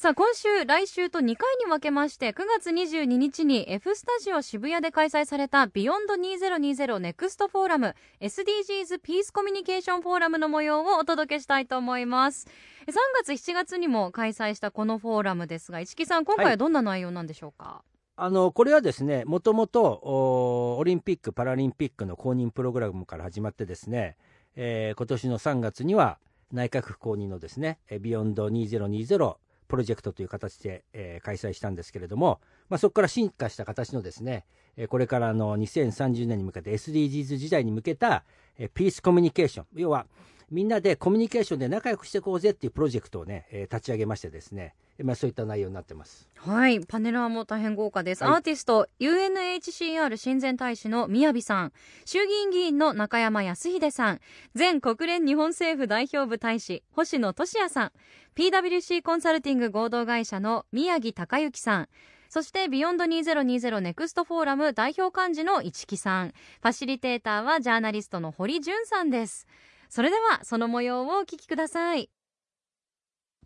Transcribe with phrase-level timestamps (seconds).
[0.00, 12.48] さあ今週来週と2回に分けまして9月22日に F スタジオ渋谷で開催されたビヨンド2020ネクストフォーラム SDGs ピースコミュニケーションフォーラムの模様をお届けしたいと思います。
[12.86, 17.82] 3月7月にも開催したこのフォーラムですが一木さん今回はどんな内容なんでしょうか、
[18.16, 24.16] あのこれはですねもともとおオリンピック・パラリンピックの公認プログラムから始まってですね、
[24.56, 26.18] えー今年の3月には
[26.52, 29.36] 内閣府公認のですねえービヨンド2020
[29.70, 34.44] プロジェクトという形で、えー開催したんですけれども、まあ、そこから進化した形のですね、
[34.76, 38.24] えーこれからの2030年に向けて SDGs 時代に向けた、
[38.58, 40.06] えーピースコミュニケーション要は
[40.50, 46.28] みんなでコミュニケーションで仲良くしていこうぜっていうプロジェクトをね、え立ち上げましてですね、まあ、そういった内容になってます。
[46.36, 48.24] はい、パネラーも大変豪華です。
[48.24, 51.72] はいアーティスト UNHCR 親善大使の宮城さん、
[52.04, 54.20] 衆議院議員の中山泰秀さん、
[54.56, 57.92] 前国連日本政府代表部大使星野俊也さん、
[58.36, 61.88] PWC コンサルティング合同会社の宮城隆之さん。
[62.30, 66.28] そして、ビヨンド2020ネクストフォーラム代表幹事の一木さん。
[66.28, 69.48] ファシリテーターはジャーナリストの堀潤さんです。
[69.88, 72.08] それでは、その模様をお聞きください。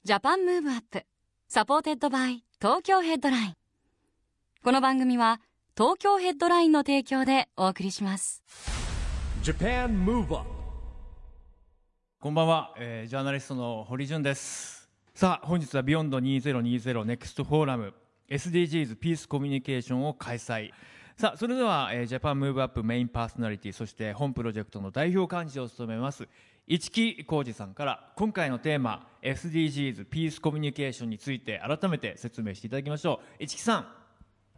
[0.04, 1.06] JAPAN MOVE UP.
[1.48, 3.54] SUPPORTED BY TOKYO HEADLINE。
[4.64, 5.40] この番組は
[5.76, 8.42] 東京ヘッドラインの提供でお送りします。
[9.42, 10.44] JAPAN MOVE UP
[12.18, 14.88] こんばんは、えージャーナリストの堀潤です。
[15.14, 17.94] さあ本日はビヨンド2020ネクストフォーラム
[18.30, 20.70] SDGs ピースコミュニケーションを開催。
[21.16, 26.26] さあそれでは、えージャパンムーブアップメインパーソナリティそして本プロジェクトの代表幹事を務めます
[26.66, 33.86] 一木広治さんから今回のテーマ SDGs ピースコミュニケーションについて改めて説明していただきましょう市木さん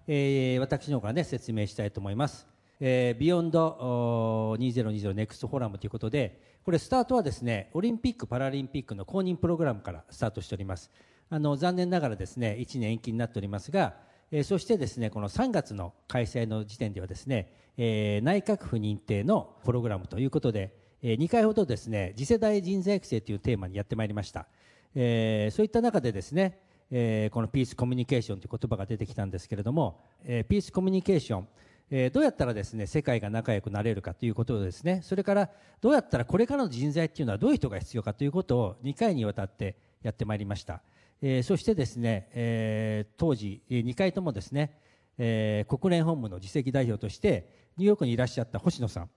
[0.06, 2.46] えー私の方からね説明したいと思います。
[2.78, 10.92] えービヨンド2020ネクストフォーラムということで、これスタートはですね、オリンピック・パラリンピックの公認プログラムからスタートしております。
[11.28, 13.94] あの残念ながらですね、1年延期になっておりますが、
[14.30, 24.48] えーそしてですね、この3月の開催の時点ではですね、えー内閣府認定のプログラムということで、え2回ほどですね、次世代人材育成というテーマにやってまいりました。
[24.92, 26.58] えそういった中でですね、
[26.90, 31.48] えこのピースコミュニケーションという言葉が出てきたんですけれども、えピースコミュニケーション、
[31.92, 35.48] えどうやったらですね世界が仲良くなれるかということをですねそれから
[35.80, 40.82] どうやったらこれからの人材っていうのはどういう人が必要かということを2回にわたってやってまいりました、
[41.22, 44.76] えそしてですね、えー当時2回ともですね、
[45.18, 49.10] え国連本部の次席代表としてニューヨークにいらっしゃった星野さん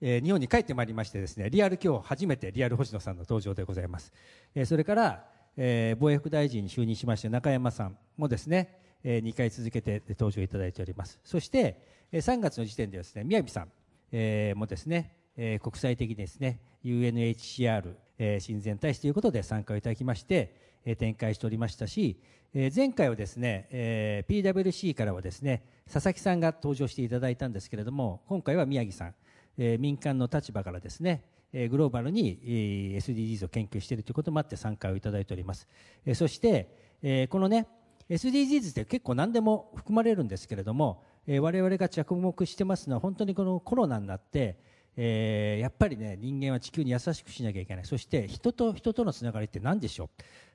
[0.00, 4.12] えー日本に帰ってまいりましてですねリアル今日初めてリアル星野さんの登場でございます、
[4.54, 5.24] えーそれから、
[5.56, 11.18] えー防衛副大臣に就任しまして中山さんもですね、え2回続けて登場いただいております。
[11.24, 11.76] そして、
[12.12, 13.68] えー3月の時点ではですね宮城さん、
[14.12, 22.18] えーもですね、えー国際的にですね UNHCR、え親善大使ということで参加をいただきまして、え展開しておりましたし、
[22.54, 25.62] え前回はですね、え PWC からはですね
[25.92, 29.14] 佐々木さんが登場していただいたんですけれども今回は宮城さん、
[29.62, 31.22] えー民間の立場からですね
[31.52, 35.68] えーグローバルにえー SDGs を研究しているということもあって参加をいただいております、
[36.06, 36.68] えーそして、
[37.02, 37.68] えーこのね
[38.08, 44.56] SDGs って結構何でも含まれるんですけれども、えー我々が着目してますのは本当にこのコロナになって、
[44.96, 47.84] えーやっぱりね人間は地球に優しくしなきゃいけない。
[47.84, 50.10] そして人と人とのつながりって何でしょ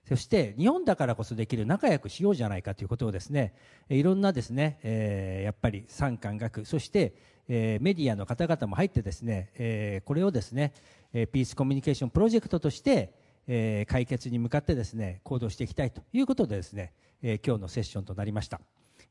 [0.06, 0.10] う？
[0.10, 3.54] そして日本だからこそできる仲良くしようじゃないかということをですね
[3.90, 7.14] いろんなですね、えーやっぱり産官学そして、
[7.48, 10.74] メディアの方々も入ってですね、えーこれをですね、
[11.14, 13.14] えーピースコミュニケーションプロジェクトとして、
[13.48, 18.60] えー解決に向かってですね行動していきたいということでですね、えー今日のセッションとなりました。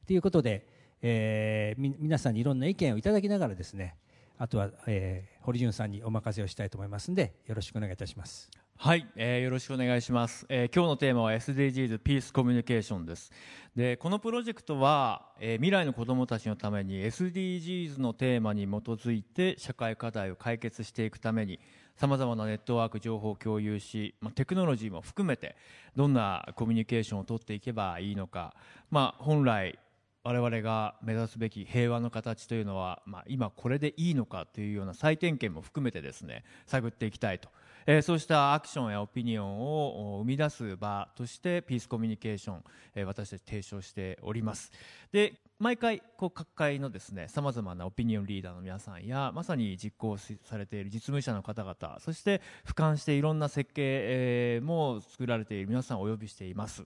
[0.07, 0.67] ということで、
[1.03, 3.95] えー皆さんにいろんな意見をいただきながらですね
[4.39, 8.51] あとは、えー堀潤さんにお任せをしたいと思いますのでよろしくお願いいたします、
[9.41, 13.32] よろしくお願いします、えー今日のテーマは SDGs ピースコミュニケーションです。
[13.75, 21.61] でこのプロジェクトは、えー未来の子どもたちのために SDGs のテーマに基づいて社会課題を解決していくために
[21.97, 25.56] さまざまなネットワーク情報を共有し、まあ、テクノロジーも含めて
[25.97, 28.55] どんなコミュニケーションを取っていけばいいのか、
[28.91, 29.79] まあ、本来
[30.25, 37.49] 我々が目指すべき平和の形というのは、まあ、今これでいいのかというような再点検も含めてですね探っていきたいと
[37.87, 42.65] えーそうしたアクションやオピニオンを生み出す場としてピースコミュニケーション、
[42.95, 44.73] えー私たち提唱しております。
[45.13, 56.85] で毎回こう各界のですねさまざまなオピニオンリーダーの皆さんやまさに実行されている実務者の方々そして俯瞰していろんな設計、えーも作られている皆さんをお呼びしています。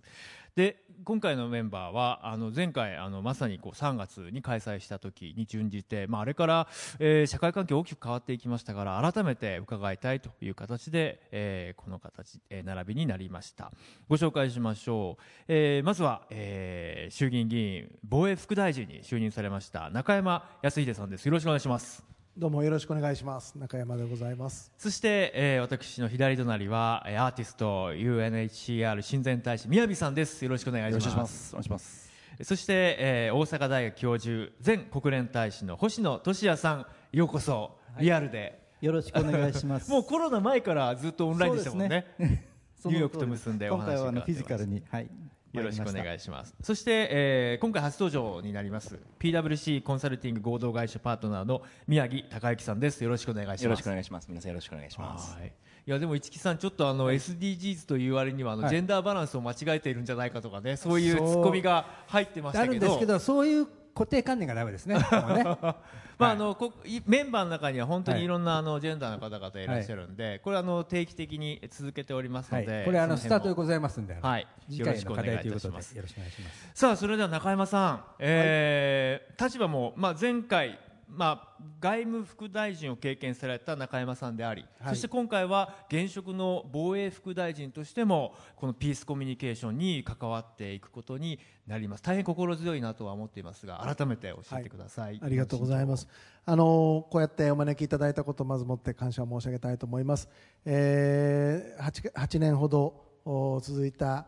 [0.58, 6.66] で今回のメンバーはあの前回あのまさにこう3月に開催した時に準じて、まあ、あれから、
[6.99, 13.70] えー社会環境大きく変わっていきましたから改めて伺いたいという形で、えーこの形、えー並びになりました。
[14.08, 21.26] ご紹介しましょう、えーまずは、えー衆議院議員防衛副大臣に就任されました中山康秀さんです。
[21.26, 22.18] よろしくお願いします。
[22.38, 23.58] どうもよろしくお願いします。
[23.58, 24.70] 中山でございます。
[24.79, 30.44] そして、えー私の左隣はえーアーティスト UNHCR 親善大使宮城さんです。
[30.44, 31.50] よろしくお願いします。
[31.50, 32.08] お願いします。
[32.44, 39.91] そして、えー大阪大学教授前国連大使の星野俊也さんようこそリアルで、よろしくお願いします。
[39.91, 42.06] もうコロナ前からずっとオンラインでしたもんね。
[42.20, 45.11] ニューヨークと結んでお今話回はあのフィジカルに、はい、
[45.53, 46.55] よろしくお願いします。
[46.62, 53.03] そして、えー今回初登場になります PWC コンサルティング合同会社パートナーの宮城隆之さんです。
[53.03, 53.65] よろしくお願いします。
[53.65, 54.27] よろしくお願いします。
[54.29, 55.37] 皆さんよろしくお願いします。
[55.37, 55.53] はい。
[55.87, 58.71] いやでも市木さんちょっとあの SDGs という割にはあのはい。
[58.71, 62.81] ジェンダーバランスを間違えているんじゃないかとかねそういうツッコミが入ってましあたけど。
[62.81, 64.97] るんですけどそういう固定観念がダメですね。
[64.97, 65.03] ね
[66.19, 68.25] まああのこいメンバーの中には本当にはい。
[68.25, 72.67] いろんなあのジェンダーの方々いらっしゃるんで、これあの定期的に続けておりますのはい。
[72.67, 74.47] で、これあのスタートでございますんで、はい。
[74.69, 75.88] 次よろしくお願い回の課題といういたします。
[75.88, 76.70] ことでよろしくお願いします。
[76.75, 84.94] さあそれでは中山さん、えー立場も、まあ、前回、まあ、外務副大臣を経験された中山さんであり、はい。
[84.94, 92.02] そして今回は現職の防衛副大臣としてもこのピースコミュニケーションに関わっていくことになります。
[92.02, 96.08] 大変心強いなとは思っていますが改めて教えてください、ありがとうございます。
[96.44, 100.31] あのこうやってお招きいただいたことをまずもって感謝を申し上げたいと思います、
[100.64, 104.26] えー、8, 8年ほどお続いた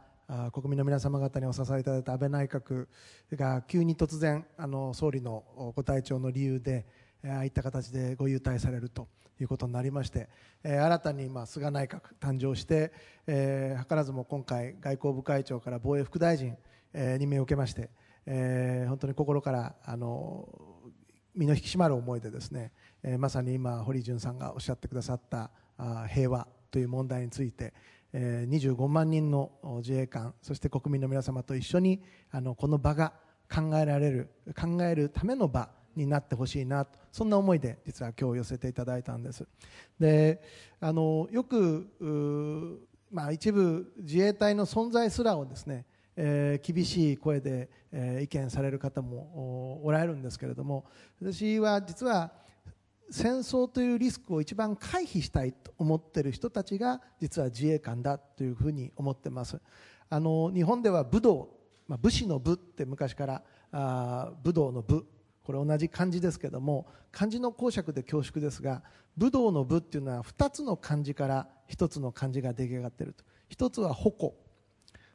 [0.53, 2.87] 国民の皆様方にお支えいただいた安倍内閣
[3.33, 6.87] が急に突然あの総理のご体調の理由で
[7.25, 9.09] ああいった形でご優待されると
[9.41, 10.29] いうことになりまして、
[10.63, 12.93] えー新たに今菅内閣誕生して、
[13.27, 16.57] えー図らずも今回外交部会長から防衛副大臣、
[16.93, 17.91] えー任命を受けまして、
[18.25, 20.49] えー本当に心からあの
[21.35, 22.71] 身の引き締まる思いでですね、
[23.03, 27.75] えーまさに今堀潤さんがおっしゃってくださったあ平和という問題について、
[28.13, 33.13] 25万人の自衛官そして国民の皆様と一緒にあのこの場が
[33.53, 39.47] 考えられる考えるための場になってほしいなとそんな思いで実は今日寄せていただいたんです。
[39.99, 40.41] で
[40.81, 45.85] あのよくまあ、一部自衛隊の存在すらをですね、
[46.17, 50.85] えー厳しい声で、えー意見される方もおおられるんですけれども
[51.21, 52.33] 私は実は
[53.11, 59.61] 戦争というリスクを一番回避したいと思っている人たちが実は自衛官だというふうに思っています。
[60.09, 61.49] あの日本では武道、
[61.89, 63.43] まあ、武士の武って昔から
[63.73, 65.07] あ武道の武。
[65.43, 68.83] これ同じ漢字ですけども漢字の講釈で恐縮ですが
[69.17, 73.25] 武道の武っていうのは2つの漢字から1つの漢字が出来上がっていると。
[73.51, 74.35] 1つは矛。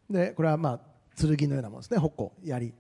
[0.09, 0.79] でこれはまあ
[1.15, 1.97] 剣のようなものですね。
[1.99, 2.73] 矛槍。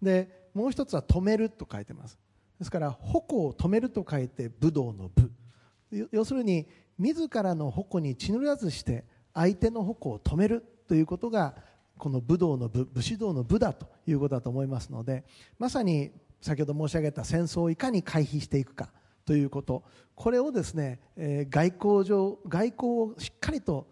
[0.00, 2.18] でもう1つは止めると書いてます。
[2.62, 5.30] ですから矛を止めると書いて武道の武。
[6.12, 6.66] 要するに
[6.98, 9.04] 自らの矛に血塗らずして
[9.34, 11.54] 相手の矛を止めるということが
[11.98, 15.24] この武道の武武士道の武だということだと思いますので
[15.58, 18.90] まさに先ほど申し上げた戦争をいかに回避していくか
[19.26, 19.82] ということ。
[20.14, 23.88] これをですね、えー外交上外交をしっかりと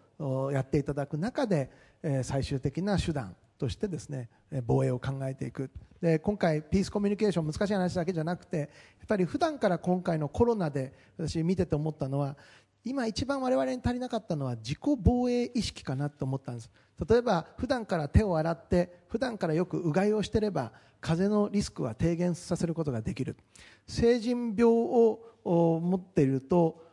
[0.53, 1.69] やっていただく中で、
[2.03, 4.27] えー最終的な手段としてですね
[4.65, 5.69] 防衛を考えていく。
[6.01, 8.67] で今回ピースコミュニケーション難しい話だけじゃなくてやっ
[9.07, 12.35] ぱり普段から今回のコロナで私見てて思ったのは
[12.83, 16.71] 今一番我々に足りなかったのは自己防衛意識かなと思ったんです。
[17.07, 23.37] 例えば普段から手を洗って普段からよくうがいをしていれば風邪のリスクは低減させることができる。
[23.85, 26.83] 成人病を持っていると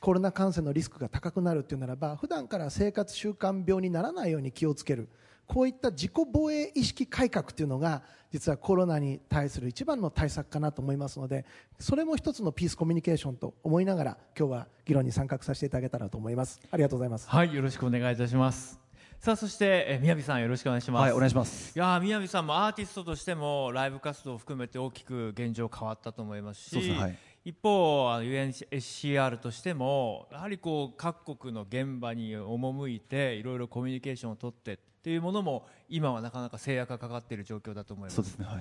[0.00, 5.08] コロナ感染のリスクが高くなるというならば普段から生活習慣病にならないように気をつける。
[5.48, 11.46] こういった自己防衛意識改革というのが実はコロナに対する一番の対策かなと思いますので
[11.80, 16.60] それも一つのピースコミュニケーションと思いながら今日は議論に参画させていただけたらと思います。
[16.70, 17.28] ありがとうございます。
[17.28, 18.78] はいよろしくお願いいたします。
[19.20, 21.76] さあそして、えー、宮城さんよろしくお願いしますはい、お願いします。
[21.76, 27.18] いやー宮城さんもアーティストとしてもライブ活動を含めて大きく現状変わったと思いますしすねはい。
[27.44, 34.78] 一方あの UNSCR としてもやはりこう各国の現場に赴いていろいろコミュニケーションを取って
[35.08, 38.44] っていうものも今はなかなか制約がかかっている状況だと思いますそうですね。
[38.44, 38.58] は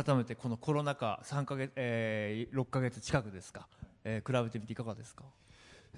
[0.00, 0.02] い。
[0.04, 3.68] 改めてこのコロナ禍3ヶ月、えー、6ヶ月近くですか、
[4.02, 5.24] えー比べてみていかがですか？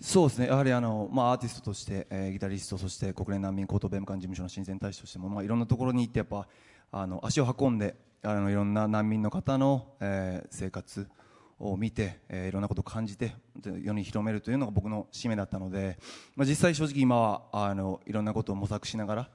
[0.01, 6.49] そうですね、やはりあの、まあ、アーティストとして、えーギタリスト、そして国連難民高等弁務官事務所の親善大使としても、まあ、いろんなところに行って、やっぱ
[6.91, 7.95] あの足を運んで
[8.25, 11.07] あの、いろんな難民の方の、えー生活
[11.61, 15.97] を見て、えーいろんなことを感じて、で世に広めるというのが僕の使命だったので、
[16.35, 19.29] まあ、実際、正直今はあのいろんなことを模索しながら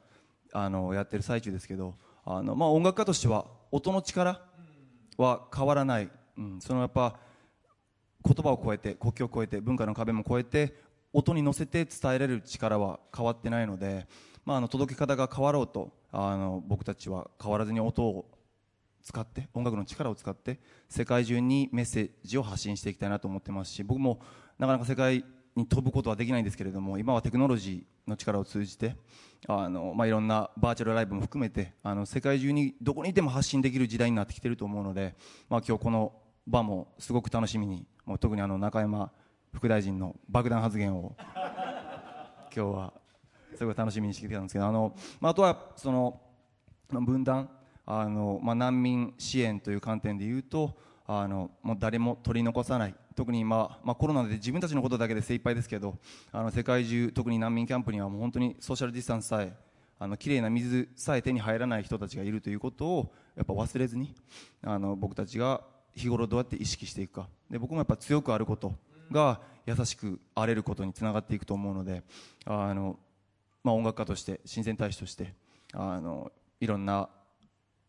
[0.54, 4.42] あのやってる最中ですけど、あのまあ、音楽家としては、音の力
[5.18, 7.20] は変わらない、うん、そのやっぱ
[8.26, 10.76] 言葉を超えて国境を超えて文化の壁も超えて
[11.14, 14.08] 音に乗せて伝えられる力は変わってないので、
[14.46, 18.30] まあ、あの届け方が変わろうとあの僕たちは変わらずに音を
[19.04, 24.20] 使って音楽の力を使って世界中にメッセージを発信していきたいなと思ってますし僕も
[24.60, 25.24] なかなか世界
[25.56, 28.96] に飛ぶことはできないんですけれども今はテクノロジーの力を通じて
[29.48, 35.16] あの、まあ、いろんなバーチャルライブも含めてあの世界中にどこにいても発信できる時代になってきていると思うので、
[35.50, 36.14] まあ、今日この
[36.48, 39.12] 場もすごく楽しみにもう特にあの中山
[39.54, 41.16] 副大臣の爆弾発言を
[42.56, 42.94] 今日は
[43.56, 46.22] すごい楽しみにしてきたんですけどあの、まあ、あとはその
[46.90, 47.50] 分断
[47.86, 55.98] あの、まあ、難民支援という観点で言うとあのもう誰も取り残さない特に今、まあ、コロナで自分たちのことだけで精一杯ですけど
[56.32, 59.58] あの世界中特に難民キャンプにはもう本当にソーシャルディスタンスさえ
[59.98, 64.14] あの綺麗な水さえ手に入らない人たちがいるということをやっぱ忘れずに
[64.62, 65.62] あの僕たちが
[65.96, 67.28] 日頃どうやって意識していくか。
[67.50, 68.76] で僕もやっぱ強くあること
[69.12, 72.04] が優しくあれることにつながっていくと思うので
[72.46, 73.00] あの、
[73.64, 75.34] まあ、音楽家として親善大使として
[75.74, 77.10] あのいろんな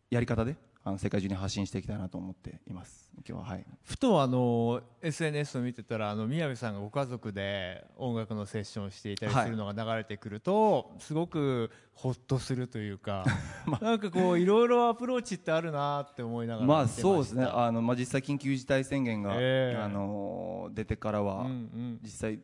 [0.09, 3.11] やり方であの世界中に発信していきたいなと思っています。
[3.27, 3.65] 今日ははい。
[3.83, 13.25] ふとあの SNS を見てたらあの宮部さんがご家族で音楽のセッションをしていたりするのが流れてくると、すごくほっとするというか、
[13.81, 17.43] なんかこういろいろアプローチってあるなって思いながらまあそうですね。
[17.43, 19.77] あの、まあ、実際緊急事態宣言が、ええ。
[19.77, 21.99] あの出てからは、うんうん。
[22.01, 22.39] 実際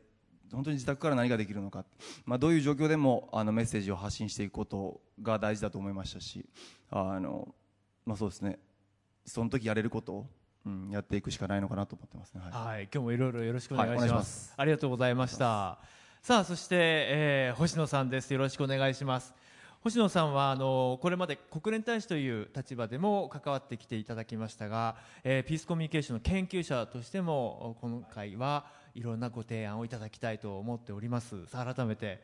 [0.51, 1.85] 本当に自宅から何ができるのか、
[2.25, 6.45] まあ、どういう状況でもあのメッセージを発信していくことが大事だと思いましたし
[6.89, 7.53] あの、
[8.05, 8.59] まあ、そうですね。
[9.25, 10.27] その時やれることを、
[10.65, 12.41] うん、やっていくしかないのかなと思ってますね。
[12.41, 12.51] はい。
[12.51, 14.53] はい、今日もいろいろよろしくお願いします,、はいます。
[14.57, 15.79] ありがとうございました。
[16.21, 18.31] さあそして、えー星野さんです。
[18.33, 19.33] よろしくお願いします。
[19.81, 31.45] 星野さんはあのこれまで国連大使という立場でも関わってきていただきましたが、えーピースコミュニケーションの研究者としても今回はいろんなご提案をいただきたいと思っております。
[31.47, 32.23] さあ改めて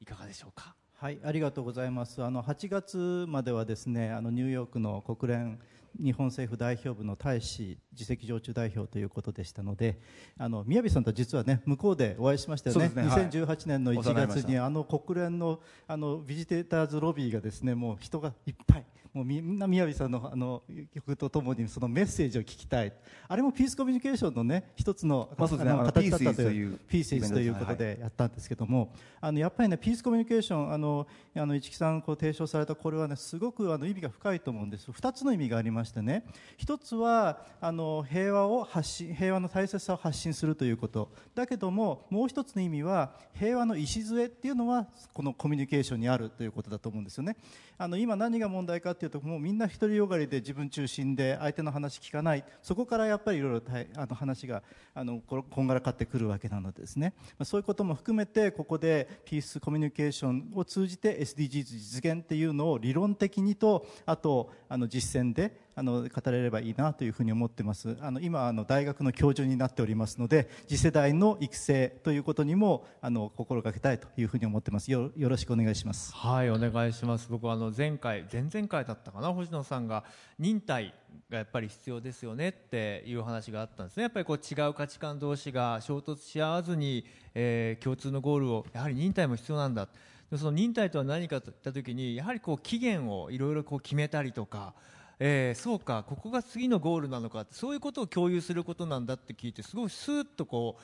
[0.00, 0.74] いかがでしょうか？
[1.00, 2.22] はい、ありがとうございます。
[2.22, 5.58] あの8月まではですね、あのニューヨークの国連
[5.98, 9.98] 日本政府代表部の大使次席常駐代表ということでしたので、
[10.36, 12.92] あの宮城さんと実はね向こうでお会いしましたよね。
[12.94, 18.84] ねはい2018年の1お世話になりました月にあの国連のあのビジテーターズロビーがですね、もう人がいっぱい。
[19.12, 20.62] もうみんな宮城さんのあの
[20.94, 22.92] 曲とともにそのメッセージを聞きたい。
[23.26, 34.92] あれもピースコミュニケーションのね一つの,、まあそうですねあのの形だったといいううピースイズということでやったんですけども、あのやっぱりねピースコミュニケーションあのあの市木さんこう提唱されたこれはねすごくあの意味が深いと思うんです。
[34.92, 36.24] 二つの意味がありましてね、
[36.56, 41.10] 一つはあの平和を発信平和の大切さを発信するということ。
[41.34, 47.36] だけどももう一つの意味は平和の礎っていうのはこのコミュニケーションにあるということだと思うんですよね。
[47.76, 52.44] あの今何が問題かっていうともうみんな独りよがりで自分中心で相手の話聞かない。
[52.62, 53.62] そこからやっぱりいろいろ
[53.96, 57.14] あの話があのここんがらかってくるわけなのでですね。
[57.38, 67.96] まあそういうことも含めてここでピースコミュニケーションを通じて SDGs 実現っていうのを理論的にとあとあの実践であの語れればいいなというふうに思ってます。
[68.00, 74.90] あの今あの大学の教授になっておりますので次世代の育成ということにもあの心がけたいというふうに思ってます。
[74.90, 76.14] よよろしくお願いします。
[76.14, 77.28] はいお願いします。
[77.30, 80.04] 僕はあの前回前々回だったかな星野さんが
[80.38, 80.94] 忍耐
[81.28, 84.02] がやっぱり必要ですよねっていう話があったんですね。
[84.04, 89.88] やっぱりこう違う価値観同士が衝突し合わずに、えー共通のゴールをやはり忍耐も必要なんだ。
[90.30, 94.74] でその忍耐とは何かといった時にやはりこう期限をいろいろこう決めたりとか
[95.22, 100.78] えーそうかここが次のゴールなのかそういうことを共有することなんだって聞いてすごいスーッとこ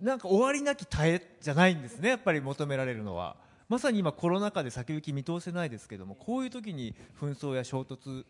[0.00, 3.36] うなんか終わりなき耐えじゃないんですねやっぱり求められるのは。
[3.66, 8.24] まさに今コロナ禍で先行き見通せないですけどもこういう時に紛争や衝突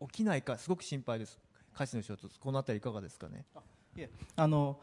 [0.00, 1.38] 起きないかすごく心配です。
[1.72, 3.44] 価値の衝突このあたりいかがですかね。
[3.96, 4.78] いえあの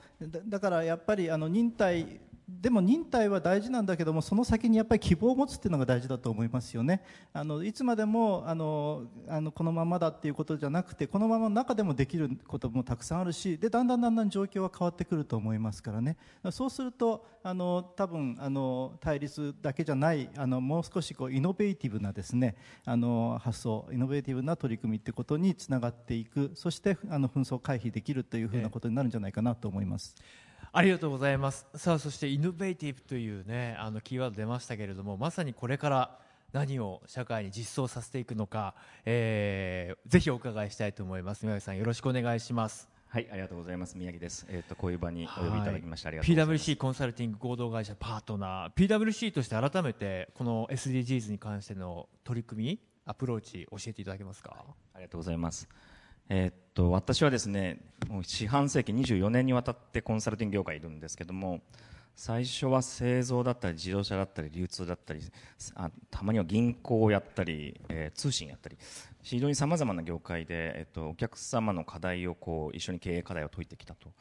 [0.47, 7.01] だからやっぱりあの忍耐でも忍耐は大事なんだけどもその先にやっぱり希望を持つっていうのが大事だと思いますよね。
[7.31, 16.17] あのいつまでもあのあのこのままだっていうことじゃなくてこのままの中でもできることもたくさんあるしでだんだんだんだん状況は変わってくると思いますからね。
[16.51, 26.51] そうするとあの多分あの対立だけじゃないあのもう少しこうイノベーティブなですねあの発想イノベーティブな取り組みってことにつながっていく。
[26.55, 30.15] そしてあの紛争回避できるというふうなことになるんじゃないかなと思います。
[30.75, 36.17] ありがとうございますさあそしてイノベーティブというねあのキーワード出ましたけれどもまさにこれから
[36.51, 38.73] 何を社会に実装させていくのか、
[39.05, 43.95] えー、ぜひお伺いしたいと思います宮城さんよろしくお願いしますはい、ありがとうございます。
[43.95, 44.47] 宮城です。
[44.49, 46.71] えっ、とこういう場にお呼びいただきまして、ありがとうございます。
[46.71, 54.65] PWC コンサルティング合同会社パートナー PWC として改めてこの SDGs に関しての取り組みアプローチ教えていただけますか、
[54.95, 55.69] ありがとうございます。
[56.29, 61.61] えーっと私はですね、もう四半世紀24年にわたってコンサルティング業界にいるんですけども、
[62.15, 65.21] 最初は製造だったり自動車だったり流通だったり、
[65.75, 68.77] あたまには銀行をやったり、えー通信やったり、
[69.21, 74.11] 非常にさまざまな業界で、えっとお客様の課題をこう一緒に経営課題を解いてきたと。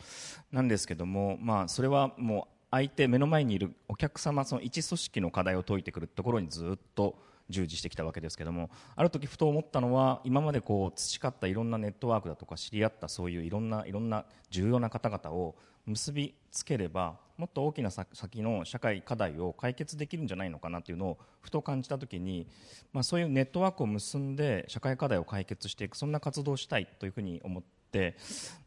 [0.51, 7.17] なんですけども、まあそれはもう相手目の前にいるお客様その一組織の課題を解いてくるところにずっと
[7.49, 15.55] 従事してきたわけですけどもある時ふと思ったのは今までこう培ったいろんなネットワークだとか知り合ったそういういろんないろんな重要な方々を
[15.87, 22.47] 結びつければもっと大きな先の社会課題を解決できるんじゃないのかなというのをふと感じた時に、
[22.93, 28.17] まあ、そういうネットワークを結んで社会課題を解決していくそんな活動をしたいというふうに思って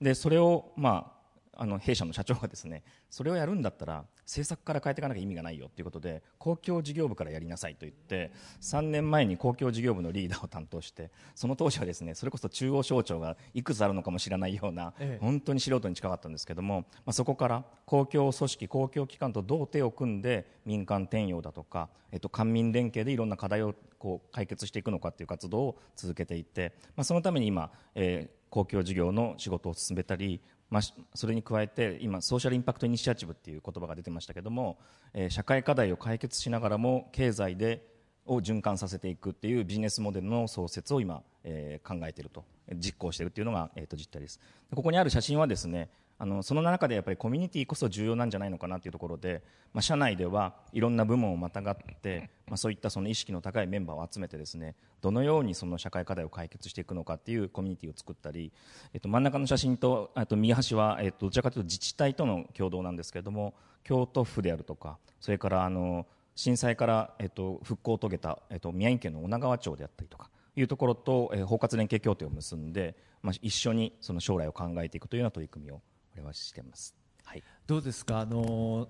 [0.01, 1.14] でそれをまあ
[1.57, 8.31] あの弊社の社長がですねそれをやるんだったら政策から変えていかなきゃ意味がないよということで公共事業部からやりなさいと言って
[8.62, 15.25] 3年前に公共事業部のリーダーを担当してその当時はですねそれこそ中央省庁がいくつあるのかも知らないような、ええ。
[15.25, 30.81] 本当に素人に近かったんですけども、まあ、そこから公共組織公共機関とどう手を組んで民間転用だとか、えっと、官民連携でいろんな課題をこう解決していくのかという活動を続けていて、まあ、そのために今、えー公共事業の仕事を進めたり、まあ、
[31.13, 34.77] それに加えて今ソーシャルインパクトイニシアチブっていう言葉が出てましたけども、
[35.13, 37.86] えー社会課題を解決しながらも経済で
[38.25, 42.43] を循環させていくっていうビジネスモデルの創設を今、えー考えていると
[42.74, 44.39] 実行しているというのが、えー、と実態です。
[44.74, 49.43] ここにある写真はですねあのその中でやっぱりコミュニティこそ重要なんじゃないのかなというところで、
[49.74, 58.53] まあ、社内ではいろんな部門をまたがって、まあ、そういったその意識の高いメンバーを集めてですねどのようにその社会課題を解決していくのかっていうコミュニティを作ったり、
[58.94, 75.81] えっと、真ん中の写真とあと右端は、えっと、どちらかというと自治体との共同なんですけれども京都府であるとかそれからあの震災から、えっと、復興を遂げた、えっと、宮城県の女川町であったりとかいうところと、えー包括連携協定を結んで、まあ、一緒にその将来を考えていくというような取り組みを
[76.15, 76.95] 我々はしています。
[77.23, 77.43] はい。
[77.67, 78.19] どうですか？
[78.19, 78.87] あの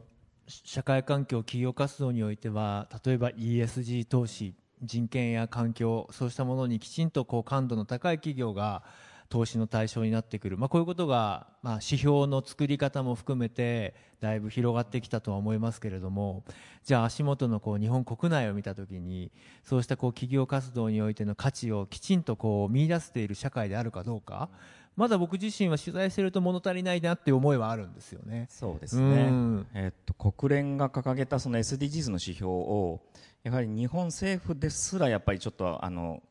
[0.47, 8.83] し社会環境企業活動においては例えば ESG 投資人権や環境そうしたものにきちんとこう感度の高い企業が
[9.29, 16.43] 投資の対象になってくる、まあ、こういうことが、まあ、指標の作り方も含めてだいぶ広がってきたとは思いますけれども
[16.83, 19.31] じゃあ足元のこう日本国内を見たときに
[19.63, 24.49] そうしたこう企業活動においての価値をきちんとこう見出せている社会であるかどうか
[24.95, 28.47] まだ僕自身は取材していると物足りないなっていう思いはあるんですよね。
[28.49, 33.01] そうですね、うんえっと国連が掲げたその SDGs の指標を
[33.43, 36.23] やはり日本政府ですらやっぱりちょっとあの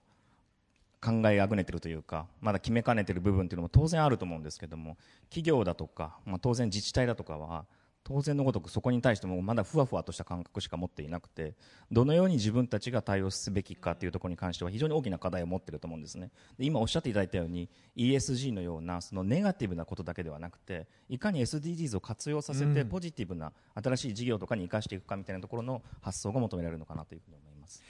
[1.05, 4.97] 考えあぐねてるというかまだ決めかねてる部分というのも当然あると思うんですけども
[5.29, 7.67] 企業だとか、まあ、当然自治体だとかは
[8.05, 11.55] 当然のごとくそこに対してもまだふわふわとした感覚しか持っていなくて
[11.91, 16.31] どのように自分たちが対応すべきかというところに関しては非常に大きな課題を持っていると思うんですね。
[16.59, 22.89] で今おっしゃっていただいたように ESG のようなそのネガティブなことだけではなくていかに SDGs を活用させてうん。
[22.89, 27.83] ポジティブな新しい事業とかに生かしていくかみたいなところの発想が求められるのかなというふうに思います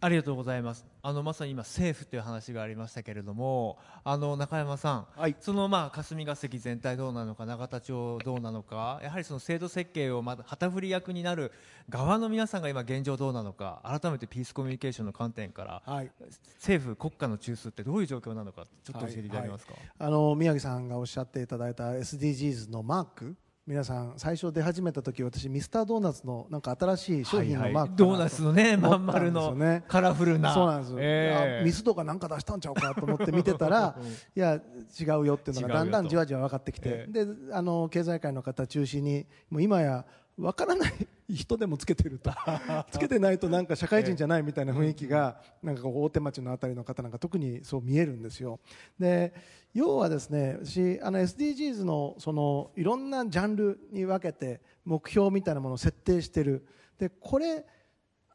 [0.00, 0.86] ありがとうございます。
[1.02, 5.34] あのまさに今政府という話がありましたけれども、あの中山さん、はい。
[5.40, 11.50] そのまあ霞が関全体どうなのか、永田町どうなのか、やはりその制度設計をまだ旗振り役になる
[11.88, 16.12] 側の皆さんが今現状どうなのか、改めてピースコミュニケーションの観点から、はい。
[16.58, 19.74] 政府国家の中枢ってどういう状況なのか、ちょっと教えていただけますか？
[19.98, 23.36] あの宮城さんがおっしゃっていただいた SDGs のマーク
[23.68, 29.54] 皆さん最初出始めた時私ミスタードーナツのなんか新しい商品のマークドーナツのね、まん丸の
[29.86, 30.54] カラフルな。
[30.54, 31.58] そうなんです、ええ。
[31.60, 33.94] あミスとかなんか出したんちゃうかと思って見てたら
[34.34, 34.58] いや
[34.98, 37.24] 違うよっていうのがだんだんじわじわ分かってきて、え。
[37.26, 40.06] であの経済界の方中心にもう今や
[40.38, 40.92] 分からない
[41.28, 42.30] 人でもつけてると。
[42.90, 48.60] つけてないとなんか社会人じゃないみたいな雰囲気がなんか大手町のあたりの方なんか特にそう見えるんですよ。
[48.98, 49.34] で
[49.74, 56.64] 要はですね私あの SDGs のそのいろんなジャンルに分けて目標みたいなものを設定してる。
[56.98, 57.66] でこれ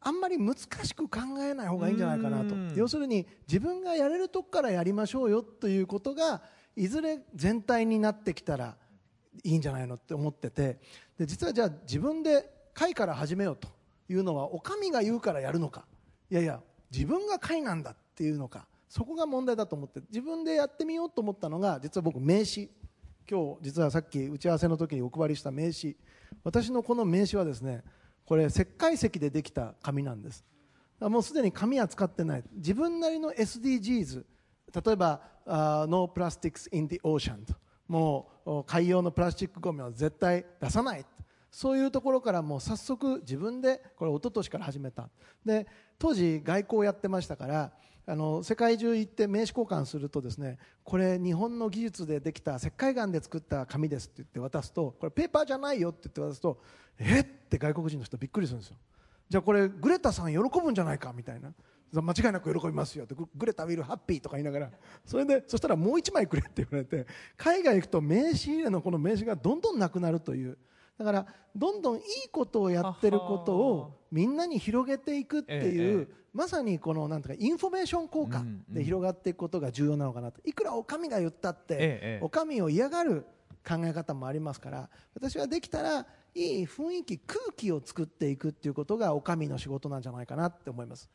[0.06, 2.54] あんまり難しく考えない方がいいんじゃないかなと。
[2.54, 2.74] うん。
[2.76, 6.42] 要するに自分がやれるとこからやりましょうよということが
[6.76, 8.76] いずれ全体になってきたら
[9.44, 10.80] いいんじゃないのって思ってて
[11.17, 13.67] で実はじゃあ自分で会から始めようと
[14.10, 15.86] いうのはお上が言うからやるのか。
[16.30, 16.60] いやいや
[16.91, 18.67] 自分が会なんだっていうのか。
[18.89, 22.69] そこが問題だと思って自分でやってみようと思ったのが実は僕名刺。
[23.30, 25.95] 今日実はさっき打ち合わせの時にお配りした名刺。
[26.43, 27.84] 私のこの名刺はですね
[28.26, 30.43] これ石灰石でできた紙なんです。
[30.99, 32.43] もうすでに紙は使ってない。
[32.54, 34.23] 自分なりの SDGs
[34.86, 37.54] 例えば「uh, No plastics in the ocean」と。
[37.88, 41.06] もう海洋のプラスチックゴミは絶対出さない。
[41.52, 45.10] そういうところからもう早速自分でこれ一昨年から始めた。
[45.46, 45.67] で
[46.00, 47.72] 当時外交をやってましたから
[48.06, 56.60] あの世界中行って名刺交換するとですねこれ日本の技術でできた石灰岩で作った紙ですって言って渡すとこれペーパーじゃないよって言って渡すと
[56.98, 58.78] えって外国人の人びっくりするんですよ。
[59.30, 61.54] じゃあこれグレタさん喜ぶんじゃないかみたいな。
[62.01, 64.71] 間違いなく喜びますよって Greta will happy とか言いながら
[65.06, 67.06] それでそしたらもう1枚くれって言われて
[67.38, 70.58] 海外行くと名刺入れのこの名刺がどんどんなくなるという。
[70.97, 71.25] だから
[71.56, 80.39] どんどんいいことをやってることをみんなに広げていくっていう、まさにこのなんていうかインフォメーション効果で広がっていくことが重要なのかなと。
[80.45, 83.25] いくらお上が言ったって、お上を嫌がる
[83.67, 91.10] 考え方もありますから私はできたらいい雰囲気空気を作っていくっていうことがお上の仕事なんじゃないかなって思います。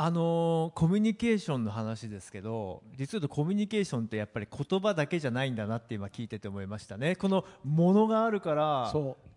[0.00, 7.16] あのーコミュニケーションの話ですけど実はコミュニケーションってやっぱり言葉だけじゃないんだなって今聞いてて思いましたね。
[7.16, 8.92] このものがあるから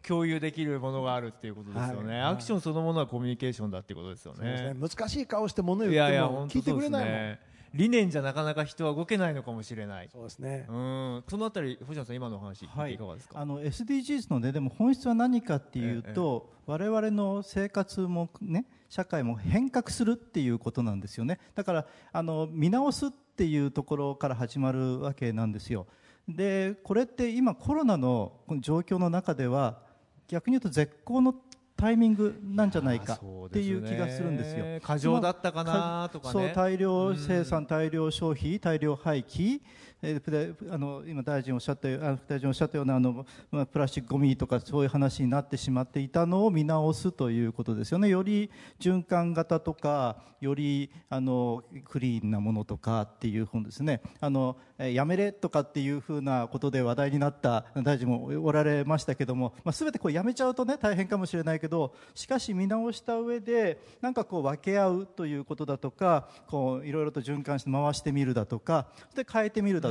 [0.08, 2.32] 共有できるものがあるっていうことですよね、はい。
[2.34, 4.74] アクションそのものはコミュニケーションだっていうことですよね。
[4.74, 4.76] ね。
[4.80, 7.13] 難しい顔して物言いやいやっても聞いてくれないもん。
[7.13, 7.39] ね
[7.73, 10.10] 理念じゃなかなか人は動けないのかもしれない。
[10.12, 10.65] そうですね。
[10.69, 11.23] うん。
[11.29, 12.97] そのあたり星野さん今のお話聞い。
[12.97, 21.39] かがですか、あの SDGs のねでも本質は何かっていうと、我々の生活もね社会も変革するっていうことなんですよね。
[21.55, 25.88] だからあの見直すっていうところから始まるわけなんですよ。
[26.27, 29.79] でこれって今コロナのこの状況の中では
[30.27, 31.34] 逆に言うと絶好の
[31.82, 34.65] タイミングなんじゃないかっていう気がするんですよ。
[34.84, 36.34] 過剰だったかなとかね。
[36.34, 39.62] そう大量生産、大量消費、大量廃棄、
[40.03, 48.09] えーあの今大臣おっしゃったあ副大臣おっしゃったようなあの、まあ、プラスチックごみとかそういう話になってしまっていたのを見直すということですよね。
[48.09, 54.01] より循環型とかよりあのクリーンなものとかっていう本ですね。
[54.19, 69.90] あのやめれとかっていうふうなことで話題になった大臣もおられましたけども、まあ、全てこうやめちゃうとね大変かもしれないけどしかし見直した上でなんかこう分け合うということだとかこういろいろと循環して回してみるだとかで変えてみるだと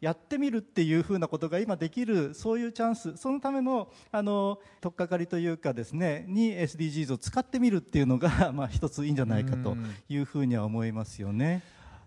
[0.00, 9.76] やってみるっていうふうなことが今できるそういうチャンスそのためのあの取っかかりというかですねに SDGs を使ってみるっていうのが まあ一ついいんじゃないかと
[10.08, 11.62] いうふうには思いますよね。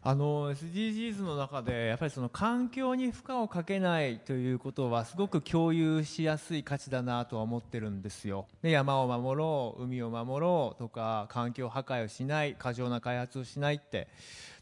[0.06, 8.46] あの SDGs の中でやっぱりその環境に負荷をかけないということはすごく共有しやすい価値だなとは思ってるんですよ。
[8.62, 14.10] で山を守ろう海を守ろうとか環境破壊をしない過剰な開発をしないって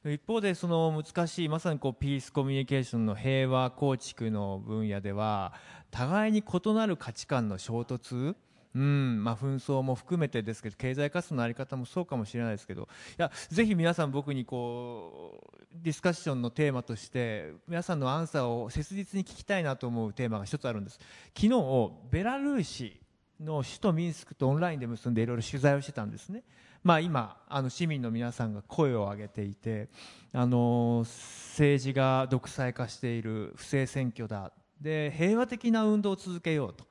[0.03, 5.53] 一方でその難しいまさにこうピースコミュニケーションの平和構築の分野では
[5.91, 8.35] 互いに異なる価値観の衝突
[8.73, 12.85] うんまあ、紛争も含めてですけど経済活動の在り方もそうかもしれないですけどい
[13.17, 20.99] やぜひ皆さん僕にこうディスカッションのテーマとして皆さんのアンサーを切実に聞きたいなと思うテーマが一つあるんです。
[21.35, 23.01] 昨日ベラルーシ
[23.41, 26.43] の首都ミンスクとオンラインで結んでいろいろ取材をしてたんですね、
[26.83, 29.89] まあ、今あの市民の皆さんが声を上げていて
[30.33, 34.51] あの政治が独裁化している不正選挙だ。
[34.79, 36.90] で平和的な運動を続けようと。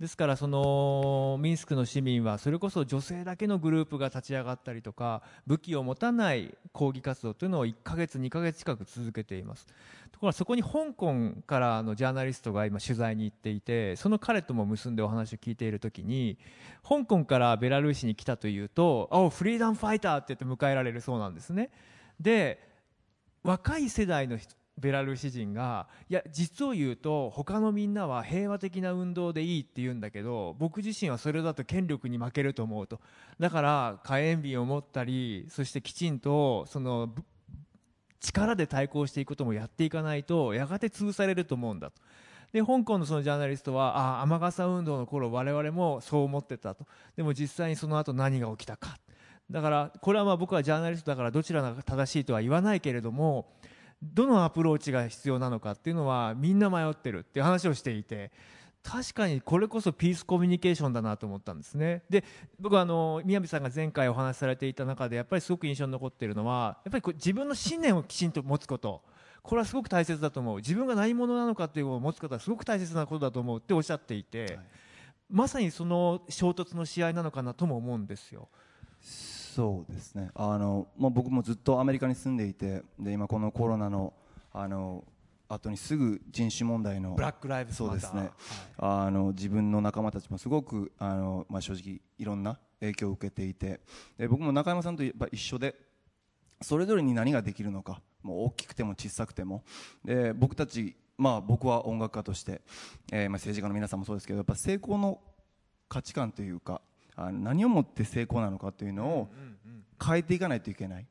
[0.00, 9.66] ですからそのミンスクの市民はそれこそ女性だけのグループが立ち上がったりとか武器を持たない抗議活動というのを1ヶ月2ヶ月近く続けています。
[10.12, 16.38] ところがそこに香港からのジャーナリストが今取材に行っていてその彼とも結んでお話を聞いている時に
[16.86, 21.70] 香港からベラルーシに来たというと「おフリーダムファイター」って言って迎えられるそうなんですね。
[22.20, 22.60] で
[23.42, 33.00] 若い世代の人ベラルーシ人がいや実を言うと他のみんなは平和的な運動でいいって言うんだけど僕自身はそれだと権力に負けると思うと。
[33.38, 37.10] だから火炎瓶を持ったりそしてきちんとその
[38.20, 42.02] 力で対抗していくこともやっていかないとやがて潰されると思うんだと。
[42.52, 46.86] で香港のそのジャーナリストはあ雨傘運動の頃我々もそう思ってたと。
[47.16, 48.98] でも実際にその後何が起きたか。
[49.50, 53.46] だからこれはまあ僕はジャーナリストだからどちらが正しいとは言わないけれども
[54.02, 58.30] どのアプローチが必要なのかっていうのはみんな迷ってるっていう話をしていて
[58.82, 62.04] 確かにこれこそピースコミュニケーションだなと思ったんですね。
[62.08, 62.24] で
[62.60, 69.02] 僕はあの宮部さんが前回お話しされていた中でやっぱりすごく印象に残っているのはやっぱりこう自分の信念をきちんと持つこと。
[69.42, 70.56] これはすごく大切だと思う。
[70.56, 74.58] 自分が何者なのかっていうのを持つことはすごく大切なことだと思うっておっしゃっていて、
[75.30, 78.48] まさにその衝突の試合なのかなとも思うんですよ。
[79.56, 80.30] そうですね。
[80.34, 84.12] あの、まあ、僕もずっとアメリカに住んでいてで今このコロナの
[84.52, 85.02] あの
[85.48, 88.30] 後にすぐ人種問題のブラックライブズそうですね、
[88.78, 93.80] あの自分の仲間たちもすごくあの、まあ、正直いろんな影響を受けていて
[94.18, 95.76] で僕も中山さんとやっぱ一緒で
[96.60, 99.62] それぞれに何ができるのかもう大きくても小さくても
[100.04, 102.60] で僕たち、まあ、僕は音楽家として、
[103.12, 105.20] えーまあ、政治家の皆さんもそうですけどやっぱ成功の
[105.88, 106.82] 価値観というか
[107.16, 109.28] あの何をもって成功なのかというのを
[110.04, 111.06] 変えていかないといけない。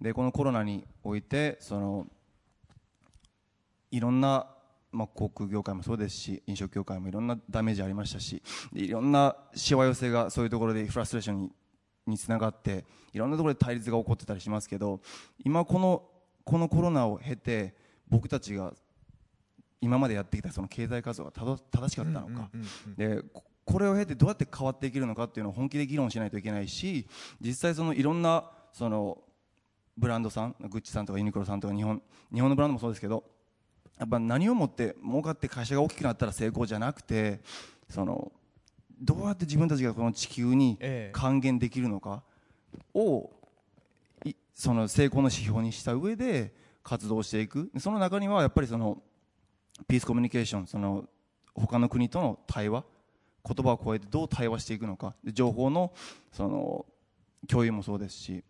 [0.00, 2.06] でこのコロナにおいてその
[3.90, 4.46] いろんな、
[4.92, 8.42] まあ、航空業界もそうですし飲食業界もいろんなダメージありましたし
[8.74, 11.50] でいろんなしわ寄せがそういうところでフラストレーションに
[12.06, 15.00] につながっていろんなところで対立が起こってたりしますけど
[15.44, 16.04] 今この
[16.44, 17.74] このコロナを経て
[18.08, 18.72] 僕たちが
[19.80, 22.48] 今までやってきたその経済活動が正しかったのか、
[22.96, 23.22] で
[23.66, 27.06] ここれを経てどうやって変わっていけるのかっていうのを本気で議論しないといけないし
[27.40, 29.18] 実際そのいろんなその
[29.98, 32.00] ブランドさんグッチさんとかユニクロさんとか日本
[32.32, 33.24] 日本のブランドもそうですけど
[33.98, 37.40] やっぱ何をもって儲かって会社が大きくなったら成功じゃなくて
[37.90, 38.30] その
[39.00, 41.12] どうやって自分たちがこの地球にええ。
[41.12, 42.22] 還元できるのか
[42.94, 43.30] を
[44.24, 47.70] いその成功の指標にした上で活動していく。
[47.78, 49.02] その中にはやっぱりその
[49.88, 51.04] ピースコミュニケーションその
[51.54, 52.84] 他の国との対話
[53.46, 55.14] 言葉を超えてどう対話していくのか。
[55.24, 55.92] 情報の
[56.32, 56.86] その
[57.48, 58.44] 共有もそうですし。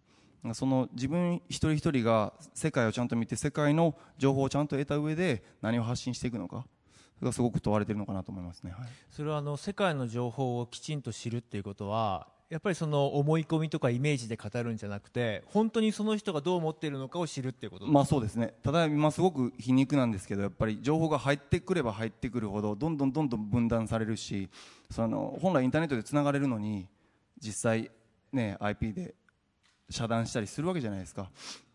[0.54, 6.66] その自分一人一人が世界をちゃんと見て世界の情報をちゃんと得た上で何を発信していくのか。
[7.18, 8.70] それがすごく問われているのかなと思いますね。
[8.70, 8.88] はい。
[9.10, 17.86] それはあの世界の情報をきちんと知るっていうことはやっぱりその思い込みとかイメージで語るんじゃなくて本当にその人がどう思っているのかを知るっていうこと。
[17.86, 18.54] まあそうですね。
[18.62, 24.48] ただ今すごく皮肉なんですけどやっぱり情報が入ってくれば入ってくるほどどんどんどんどん分断されるし
[24.90, 26.86] その本来インターネットでつながれるのに
[27.40, 27.90] 実際
[28.32, 29.14] ね IP で
[29.90, 31.30] 遮断したりするわけじゃないですか。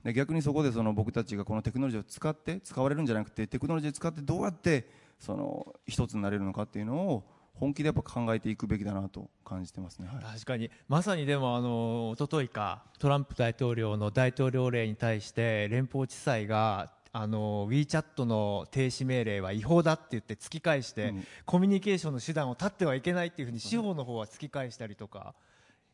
[0.06, 7.24] で逆にそこでその僕たちがこのテクノロジーを使って使われるんじゃなくてテクノロジーを使ってどうやってその一つになれるのかっていうのを
[7.62, 10.24] 本気でやっぱ考えていくべきだなと感じてますね、はい。
[10.34, 10.72] 確かに。
[10.88, 21.28] まさにでもあの一昨日かトランプ大統領の大統領令に対して連邦地裁があの WeChat の停止命令は違法だって言って突き返して、うん。
[21.46, 25.36] コミュニケーションの手段を断ってはいけないっていうふうに司法の方は突き返したりとか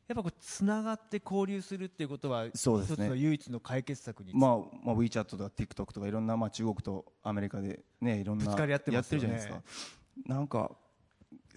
[0.07, 9.27] やっぱこうつながって交流するっていうことは一つの唯一の解決策にまあ、まあ、WeChat とか TikTok とかいろんな、まあ、中国とアメリカでねいろんなぶつかり合ってますよね。
[9.27, 9.83] るじゃないです
[10.25, 10.33] か。
[10.33, 10.71] なんか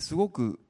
[0.00, 0.60] すごく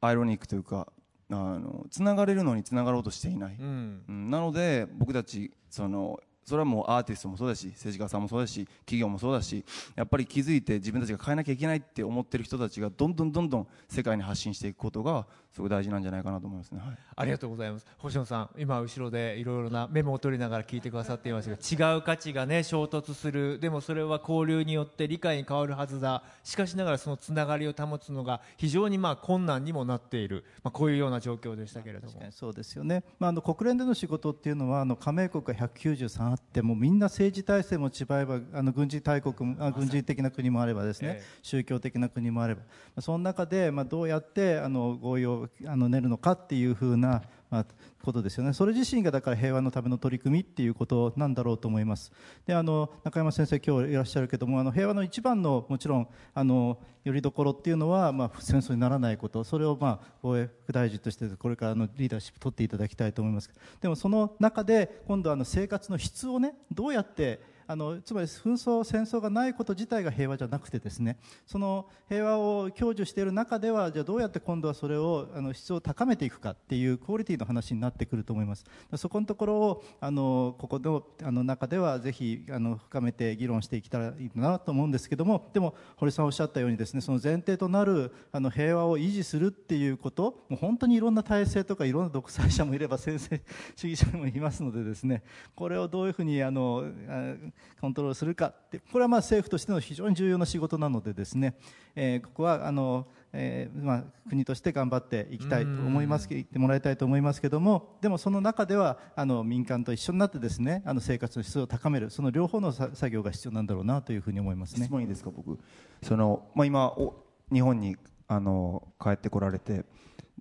[0.00, 0.88] アイロニックというか
[1.30, 4.02] あのつながれるのにつながろうとしていない、うん。
[4.08, 4.30] うん。
[4.30, 9.64] なので僕たちそのそれはもうアーティストもそうだし政治家さんもそうだし企業もそうだし
[9.96, 16.98] やっぱり気づいて自分たちが変えなきゃいけないって思ってる人たちがどんどんどんどん世界に発信していくことがすごい大事なんじゃないかなと思いますね、はい。
[17.16, 17.86] ありがとうございます。
[17.96, 23.58] 星野さん今後ろでいろいろなメモを取りながら聞いてくださっていますが違う価値がね衝突する。
[23.58, 26.22] でもそれは交流によって理解に変わるはずだ。
[26.44, 32.12] しかしながらそのつながりを保つのが非常にまあ困難にもなっている、まあ、こういうような状況でしたけれども。
[32.32, 41.24] そうですよね、まあ、あの国連での仕事っていうのはあの加盟国が193あってもみんな政治体制も違えばあの軍事大国もあ軍事的な国もあればですね、ええ。
[41.40, 42.66] 宗教的な国もあれば、ま
[42.96, 47.66] あその中で、まあ、どうやってあの合意をあの練るのかっていうふうな、まあ、
[48.02, 48.52] ことですよね。
[48.52, 52.12] それ自身がだから平和のための取り組みっていうことなんだろうと思います。
[52.46, 59.44] であの中山先生今日いらっしゃるけどもあの平和の一番のもちろんあのよりどころっていうのは、まあ、戦争にならないこと。
[59.44, 63.50] それを、まあ、防衛副大臣としてこれからのリーダーシップ取っていただきたいと思います。
[63.80, 78.64] でもその中で今度はあの生活の質をねどうやってあのつまり紛争、戦争がないこと自体が平和じゃなくてですねその平和を享受している中ではじゃあどうやって今度はそれをあの質を高めていくかっていうクオリティの話になってくると思います。
[78.96, 93.42] そこのところをあのここのあの中ではぜひあの深めて議論していけたらいいなと思うんですけどもでも堀さんおっしゃったようにですねその前提となるあの平和を維持するっていうこともう本当にいろんな体制とかいろんな独裁者もいれば先制
[93.74, 95.22] 主義者もいますのでですね
[95.54, 97.34] これをどういうふうにあのあ
[97.80, 101.54] コントロールするかってこれはまあ政府としての非常に重要な仕事なのでですね、
[101.94, 114.84] えーここはあの、えーまあ、国として頑張っていきたいと思います言ってもらいたいと思いますけどもでもその中ではあの民間と一緒になってですねあの生活の質を高めるその両方のさ作業が必要なんだろうなというふうに思いますね。
[114.86, 114.90] 質。
[114.90, 115.58] 問いいですか僕。
[116.02, 117.14] その、まあ、今お
[117.52, 117.96] 日本に
[118.28, 119.84] あの帰ってこられて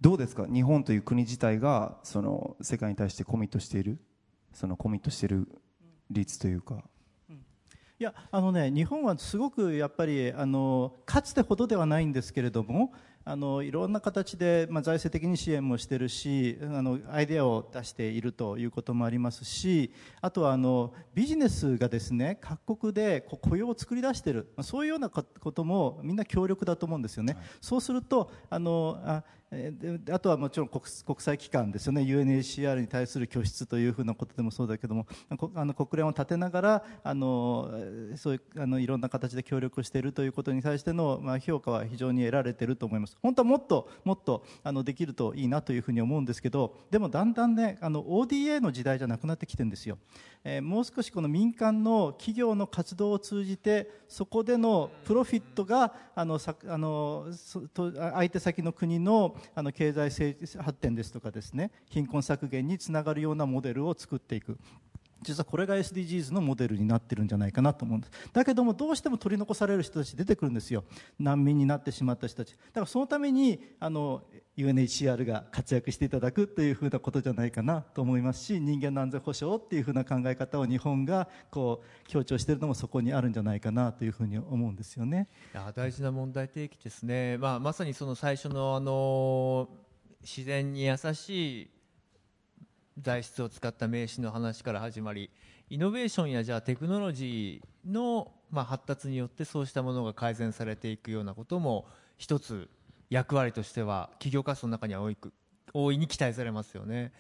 [0.01, 0.45] どうですか？
[0.47, 3.99] 日本という国自体がその世界に対してコミットしている
[4.54, 5.47] そのコミットしている
[6.10, 6.84] 率というか。
[7.97, 12.91] いやあのね日本はすごくやっぱりあのかつてほどではないんですけれども
[13.23, 27.38] あのいろんな形で、まあ、財政的に支援もしてるしあのアイデアを出しているということもありますしあとはあのビジネスがですね各国でこう雇用を作り出しているまあそういうようなこともみんな協力だと思うんですよね。
[27.62, 29.23] そうするとあのあ
[30.12, 32.01] あとはもちろん国国際機関ですよね。
[32.01, 35.08] UNHCR に対する拠出というふうなことでもそうだけども
[35.55, 37.71] あの国連を立てながらあの
[38.15, 43.17] そういうあのいろんな形で協力しているということに対しての、まあ、評価は非常に得られていると思います。
[43.21, 49.97] 本当はもっともっとあのできるといいなというふうに思うんですけどでもだんだんねあの ODA の時代じゃなくなってきてるんですよ、
[50.43, 57.27] えーもう少しこの民間の企業の活動を通じてそこでのプロフィットがあのさあの
[57.73, 60.10] と相手先の国のあの経済
[60.60, 64.58] 発展ですとかですね貧困削減につながるようなモデルを作っていく。
[65.25, 68.29] 実はこれが SDGs のモデルになってるんじゃないかなと思うんです。
[68.31, 70.83] だけどもどうしても取り残される人たち出てくるんですよ。
[71.19, 72.51] 難民になってしまった人たち。
[72.51, 74.21] だからそのためにあの
[74.57, 85.27] UNHCR が活躍していただくというふうなことじゃないかなと思いますし人間の安全保障っていうふうな考え方を日本がこう強調しているのもそこにあるんじゃないかなというふうに思うんですよね。
[85.53, 89.67] いや大事な問題提起ですね、まあ、まさにその最初の、あの
[90.21, 91.74] 自然に優しい
[92.99, 95.29] 材質を使った名刺の話から始まり
[95.69, 102.69] イノベーションやじゃあテクノロジーの、まあ、発達によってそうしたものが改善されていくようなことも一つ
[103.10, 105.17] 役割としては企業活動の中には大い
[105.73, 107.12] 大いに期待されますよね。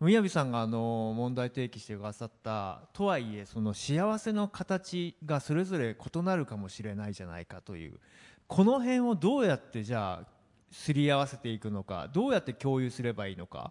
[0.00, 8.00] 宮城さんがあの問題提起してくださったとはいえその幸せの形がそれぞれ異なるかもしれないじゃないかという
[8.48, 10.26] この辺をどうやってじゃあ
[10.70, 13.70] すり合わせていくのかどうやって共有すればいいのか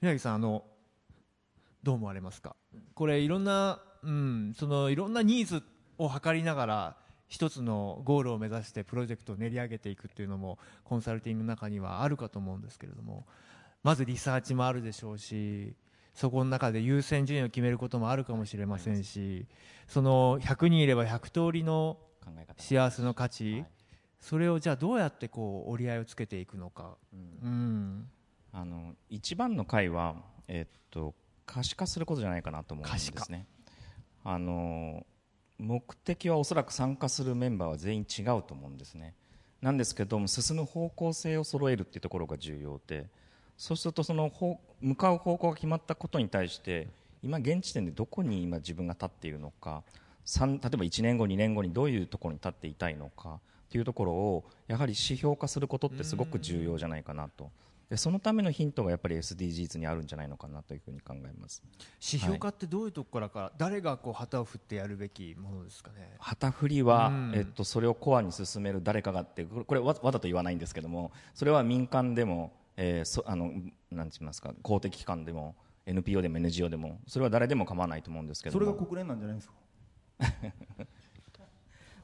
[0.00, 0.64] 宮城さんあの
[1.82, 2.56] どう思われますか？
[2.94, 5.62] これいろんな、うん、そのいろんなニーズ
[5.98, 6.96] を測りながら
[7.28, 13.26] 一つのゴールを目指してプロジェクトを練り上げていくっていうのもコンサルティングの中にはあるかと思うんですけれども
[13.82, 15.74] まずリサーチもあるでしょうし
[16.14, 19.46] そこの中で優先順位を決めることもあるかもしれませんし
[19.86, 21.98] その100人いれば100通りの
[22.56, 23.66] 幸せの価値、はい。
[24.20, 28.08] それをじゃあどうやってこう折り合いをつけていくのか、うん、
[28.52, 30.16] あの一番の回は、
[30.48, 31.14] えっと
[31.48, 33.46] 可視化することじゃないかなと思うんですね。
[34.22, 35.06] あの
[35.58, 39.14] 目的はおそらく参加するメンバーは全員違うと思うんですね。
[39.62, 43.08] なんですけども進む方向性を揃えるっていうところが重要で、
[43.56, 46.86] そうするとその方向かう方向が決まったことに対して
[47.22, 49.82] 今現時点でどこに今自分が立っているのか、
[50.24, 57.50] 三例えば1年後2年後にどういうところに立っていたいのかっていうところをやはり指標化することってすごく重要じゃないかなと。
[57.88, 61.62] でそのためのヒントがやっぱり SDGs にあるんじゃないのかなというふうに考えます。
[61.94, 66.14] 指標化ってどういうところからか、誰がこう旗を振ってやるべきものですかね？
[66.18, 73.46] 旗振りは、うんえっと、それをコアに進める誰かがってこれこれわわざと言わないんですけどもそれは民間でも、えーそあの
[73.90, 79.54] なんて言いますか公的機関でも NPO でも NGO でもそれは誰でも構わないと思うんですけどもそれが国連なんじゃないですか？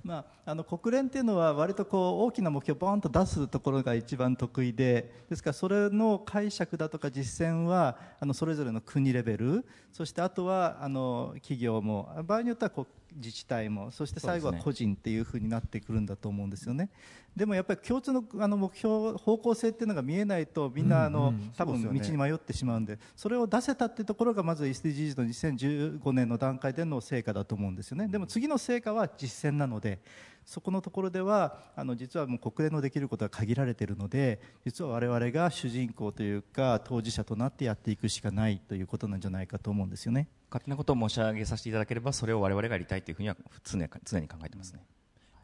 [0.04, 9.64] まあ、あの国連っていうのは割とこう大きな目標をボーンと出すところが一番得意でですからそれの解釈だとか実践はあのそれぞれの国レベル。
[9.92, 12.12] そしてあとはあの企業も。
[12.26, 16.90] 場合によってはこう自治体もそして最後は個人っていうふうになってくるんだと思うんですよね。
[17.36, 28.08] でもやっぱり共通のあの目標方向性っていうのが見えないとみんなあの、多分道に迷ってしまうんでそれを出せたってところがまず SDGs の2015年の段階での成果だと思うんですよね。
[28.08, 30.00] でも次の成果は実践なので
[30.44, 40.28] そこのところではあの実はもう国連のできることは限られているので実は我々が主人公というか当事者となってやっていくしかないということなんじゃないかと思うんですよね。
[40.50, 44.84] 勝手なことを申し上げさせていただければそれを我々がやりたいというふうには常に常に考えてますね。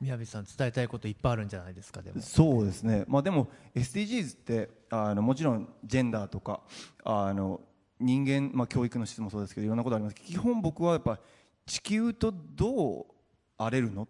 [0.00, 2.22] 宮部さん伝えたいこといっぱいあるんじゃないですかでも。
[2.22, 6.60] そうですね、まあ、でも SDGs ってあのもちろんジェンダーとか
[7.04, 7.60] あの
[7.98, 11.18] 人間、まあ、教育の質もそうですけどいろんなことありますけど基本僕はやっぱ
[11.66, 13.06] 地球とどう
[13.58, 14.08] 荒れるのっ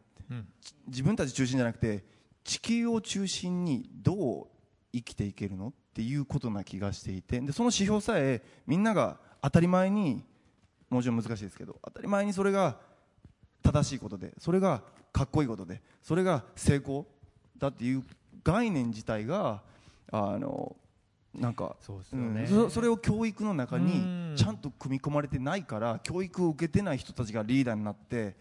[0.86, 2.04] 自分たち中心じゃなくて
[2.44, 4.46] 地球を中心にどう
[4.92, 10.24] 生きていけるのっていうことな気がしていてでその指標さえみんなが当たり前に
[10.88, 12.78] もちろん難しいですけど当たり前にそれが
[13.62, 17.06] 正しいことでそれがかっこいいことでそれが成功
[17.58, 18.04] だっていう
[18.42, 19.62] 概念自体が
[20.10, 20.76] あの
[21.34, 22.42] なんかそうですよね。
[22.42, 28.34] んそそれを教育の中うんにちゃんと組み込まれてないから教育を受けてない人たちがリーダーになって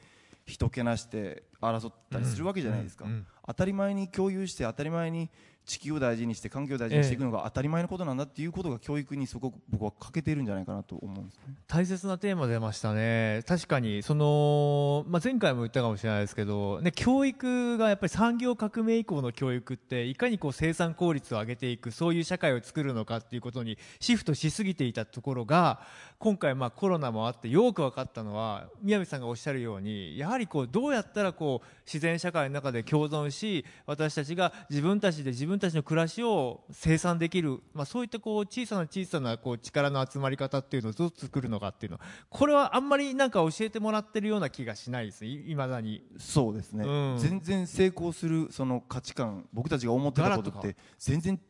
[0.50, 3.06] 人けなして争ったりするわけじゃないですか、
[3.48, 5.30] 当たり前に共有して当たり前に
[5.70, 11.54] 地球を大事にして環境を大事にしていくのが当たり前のことなんだっていうことが教育にすごく僕は欠けているんじゃないかなと思うんですね。
[11.68, 25.82] 大切なテーマ出ましたね確かにその、まあ、前回も言ったかもしれないですけど、ね、教育がやっぱり産業革命以降の教育っていかにこう生産効率を上げていくそういう社会を作るのかっていうことにシフトしすぎていたところが
[26.20, 45.24] 今回まあコロナもあってよく分かったのは宮部さんがおっしゃるようにやはりこうどうやったらこう自然社会の中で共存し私たちが自分たちで自分たちの暮らしを生産できる、まあ、そういったこう小さな小さなこう力の集まり方っていうのをどう作るのかっていうのこれはあんまりなんか教えてもらってるような気がしないです。
[45.24, 46.04] ねいまだに。
[46.18, 47.18] そうですね、うん。
[47.18, 51.42] 全然成功するその価値観僕たちが思ってたことって全然じ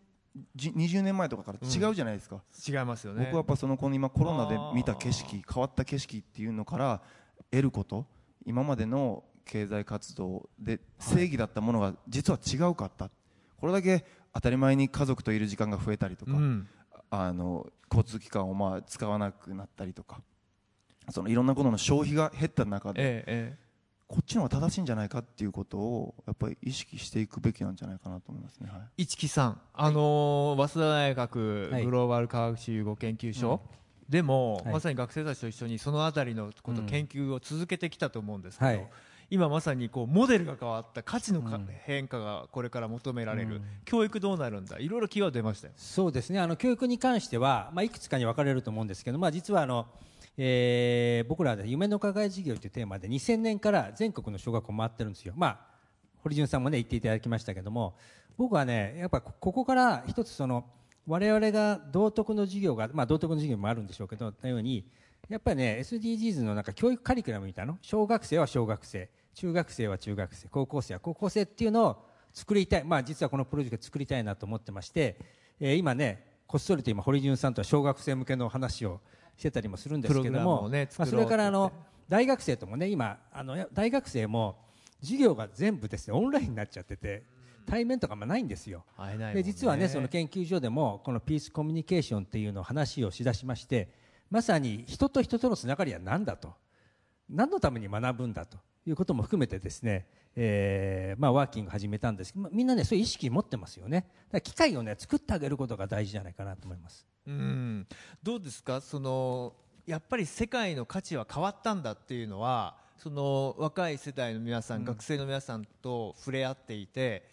[0.57, 3.25] 20年前とかから違うじゃないですか、違いますよね。
[3.25, 7.01] 僕はやっぱそのこの今コロナで見た景色変わった景色っていうのから
[7.51, 8.05] 得ること
[8.45, 13.09] 今までの経済活動で正義だったものが実は違うかった、
[13.57, 16.67] これだけ当たり前に家族といる時間が増えたりとか、うん。
[17.11, 20.21] あの交通機関をまあ使わなくなったりとか
[21.09, 23.68] そのいろんなことの消費が減った中で、ええええ
[24.10, 28.68] こっちの方が正しいんじゃないかっていうことをやっぱり意識していくべきなんじゃないかなと思いますね。
[28.72, 29.03] はい。
[29.03, 31.86] 市木さん、あのー早稲田大学はい。
[31.86, 33.62] グローバル科学史融合研究所、
[34.10, 34.74] でも、はい。
[34.74, 38.89] まさに学生たちと一緒にそのあたりのこと、うん研究を続けてきたと思うんですけど、はい。
[39.30, 41.68] 今まさにこうモデルが変わった価値のか、うん。
[41.84, 43.62] 変化がこれから求められる、うん。
[43.86, 44.80] 教育どうなるんだ？
[44.80, 45.74] いろいろキーワード出ましたよ。
[45.78, 46.39] そうですね。
[46.39, 49.86] あの教育に関しては、まあ、いくつかに分かれると思うんですけど、まあ、実はあの、
[50.42, 55.60] えー僕らで夢の課外事業というテーマで2000年から全国の小学校回ってるんですよ、まあ、
[56.24, 57.98] 堀潤さんも、ね、言っていただきましたけども
[58.38, 60.66] 僕はねやっぱここから一つその
[61.06, 64.86] 我々が道徳の授業が、まあ、道徳の授業もあるんでしょうけどのように
[65.28, 67.80] やっぱりね SDGs のなんか教育カリキュラムみたいなの？
[67.82, 75.20] 小学生は小学生中学生は中学生高校生は高校生っていうのを作りたい、まあ、実はこのプロジェクト作りたいなと思ってまして、
[75.60, 79.02] えー今ねこっそりと今堀潤さんとは小学生向けの話を
[79.40, 81.72] してたりもするんですけども、をねまあ、それからあの
[82.10, 84.58] 大学生ともね今あのや大学生も
[85.00, 87.24] 授業が全部ですねオンラインになっちゃってて
[87.66, 88.84] 対面とかもないんですよ。
[88.98, 93.90] 会えないもんで実はねその研究所でもこのピースコミュニケーションっていうのを話をしだしまして
[94.30, 96.54] まさに人と人とのつながりは何だと。
[97.30, 98.58] 何のために学ぶんだと。
[98.86, 104.00] いうことも含めてですね、えーまあ、ワーキング始めたんですけどまあみんなねそういう意識持ってますよね。
[104.00, 107.88] だから機会をね作ってあげることが大事じゃないかなと思いますうん、
[108.23, 108.82] どうですか？
[108.82, 109.53] その
[109.86, 117.23] やっぱり世界の価値は変わったんだっていうのはその若い世代の皆さん、学生の皆さんと触れ合っていて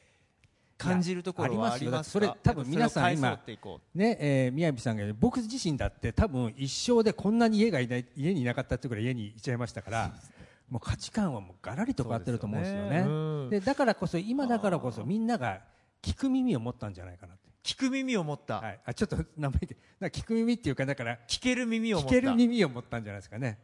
[0.79, 3.39] 感じるところはありますそれ多分皆さん今
[3.95, 10.13] ねえー、宮城さんが僕自身だって多分一生でこんなに家がいない家にいなかったっていうくらい家にいちゃいましたから
[10.69, 12.89] もう価値観はもうがらりと変わってると思うんですよね。
[12.89, 13.01] でね。
[13.03, 13.11] う
[13.47, 13.51] ん。
[13.51, 15.61] でだからこそ今だからこそみんなが
[16.03, 22.11] 聞く耳を持ったんじゃないかなって、う聞く耳を持った、はい、あちょっと名前でな聞く耳っていうかだから聞ける耳を持った。
[22.11, 23.59] 聞ける耳を持ったんじゃないですかね。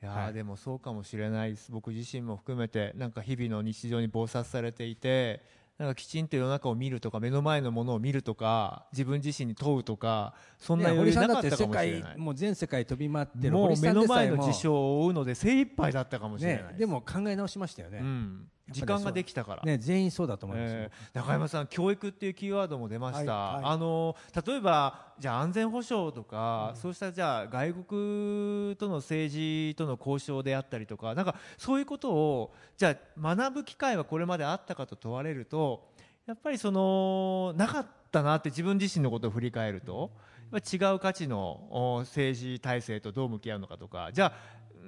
[0.00, 0.32] いやー、はい。
[0.32, 1.72] でもそうかもしれないです。
[1.72, 5.42] 僕自身も含めてなんか日々の日常に忙殺されていて
[5.76, 12.16] なんかきちんと世の中を見るとか目の前のものを見るとか自分自身に問うとかそんなね余裕なかったかもしれ界ない。
[12.16, 23.72] もう全世界飛び回ってるもう目の前の事象を追うので精一杯だったかもしれないね、でも考え直しましたよね,、うん、時間ができたから、ね全員そうだと思いますよ、えー中山さん、教育っていうキーワードも出ました、はいはい。
[23.72, 35.88] あの例えばじゃあ安全保障とか、そうしたじゃあ外国との政治との交渉であったりとかなんかそういうことをじゃあ学ぶ機会はこれまであったかと問われると
[36.26, 40.10] やっぱりそのなかったなって自分自身のことを振り返ると、
[40.52, 44.32] 違う価値のお政治体制とどう向き合うのかとかじゃあ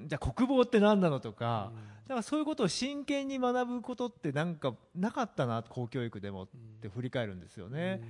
[0.07, 1.73] じゃあ国防って何なのとか、
[2.09, 6.49] だからそういうことを真剣に学ぶことってなんかなかったな公教育でもっ
[6.81, 8.03] て振り返るんですよね。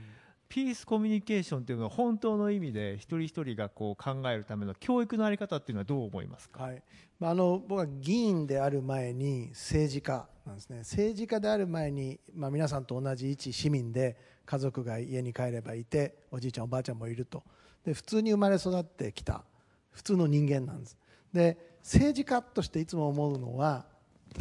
[0.49, 6.63] ピースコミュニケーションっていうのは本当の意味で一人一人がこう考えるための教育のあり方っていうのはどう思いますか？
[6.63, 6.83] はい。
[7.19, 10.79] まあ、あの僕は議員である前に政治家なんですね。
[10.79, 17.43] 政治家である前に、まあ、皆さんと同じ一市民で家族が家に帰ればいておじいちゃんおばあちゃんもいると。
[17.85, 19.45] で普通に生まれ育ってきた
[19.91, 20.97] 普通の人間なんです。
[21.33, 23.85] で政治家としていつも思うのは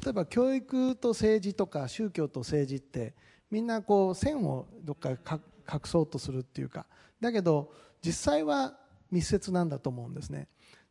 [0.03, 3.13] 例えば教育と政治とか宗教と政治って
[3.49, 5.39] みんなこう線をどっかか
[5.71, 6.85] 隠そうとするっていうか。
[7.19, 7.71] だけど
[8.01, 8.77] 実際は
[9.11, 10.47] 密接なんだと思うんですね。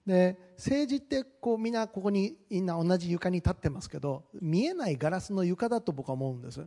[0.07, 6.65] で政治ってこうみんなここにみんな同じ床に立ってますけど見えないガラスの床だと僕は思うんです。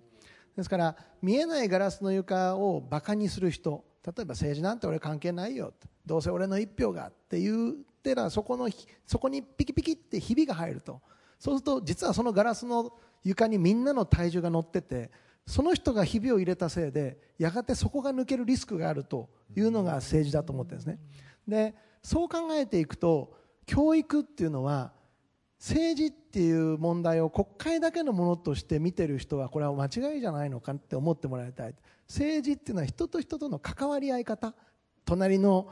[0.55, 5.73] ですから見えないガラスの床をバカにする人例えば政治なんて俺関係ないよ
[6.05, 7.73] どうせ俺の一票がって言っ
[8.03, 8.69] てらそこの
[9.05, 11.01] そこにピキピキってひびが入ると。
[11.39, 12.91] そうすると実はそのガラスの
[13.23, 15.09] 床にみんなの体重が乗ってて
[15.47, 20.99] その人がひびを入れたせいでやがてそこが抜けるリスクがあるというのが政治だと思ってるんですね。
[21.47, 21.73] で
[22.03, 23.33] そう考えていくと
[23.65, 24.93] 教育っていうのは
[25.59, 31.75] 政治っていう問題を国会だけのものとして見てる人はこれは間違いじゃないのかって思ってもらいたい。
[32.07, 34.53] 政治っていうのは人と人との関わり合い方。
[35.05, 35.69] 隣の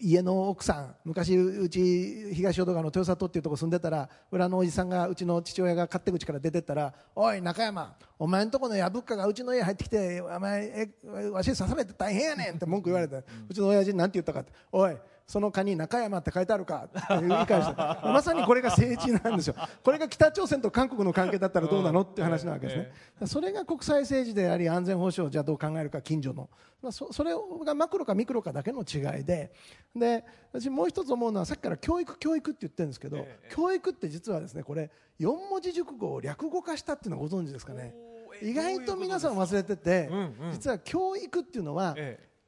[0.00, 14.96] 家の奥さん昔うち東淀川の豊里っていうとこ住んでたら裏のおじさんがうちの父親が勝手口から出てったら「おい中山お前んとこのやぶっかがうちの家入ってきてお前えわし刺されて大変やねん」って文句言われてうちの親父に何て言ったかって「おい
[15.32, 19.54] そのカニ中山って書いてあるか」って言い返してまさにこれが政治なんですよ。
[19.82, 23.26] これが北朝鮮と韓国の関係だったらどうなのっていう話なわけですね。
[23.26, 26.50] それが国際政治であり安全保障をじゃあどう考えるか近所の、
[26.82, 27.32] まあ、そそれ
[27.64, 29.54] がマクロかミクロかだけの違いで。
[29.96, 30.22] で
[30.52, 37.94] 私もう一つ思うのはさっきから教育教育って言ってるんですけど、教育って実はですねこれ4文字熟語を略語化したっていうのはご存知ですかね。
[38.42, 40.10] 意外と皆さん忘れてて、
[40.52, 41.96] 実は教育っていうのは、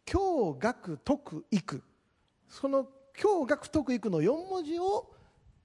[0.04, 1.82] 教学徳育
[2.60, 5.10] その教学徳育の4文字を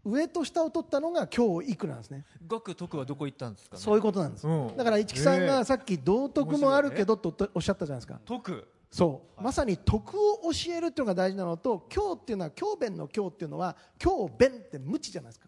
[0.03, 2.25] 上と下を取ったのが教育なんですね。
[2.47, 4.77] 学徳はどこ行ったんですか、ね、そういうことなんです、うん。
[4.77, 8.19] だから市木さんがさっき道徳もあるけどとおっしゃったじゃないですか。
[8.25, 8.67] 徳。
[8.89, 15.47] そう、まさに徳を教えるっていうのが大事なのと教っていうのは教鞭の教っていうのは教鞭って無知じゃないですか、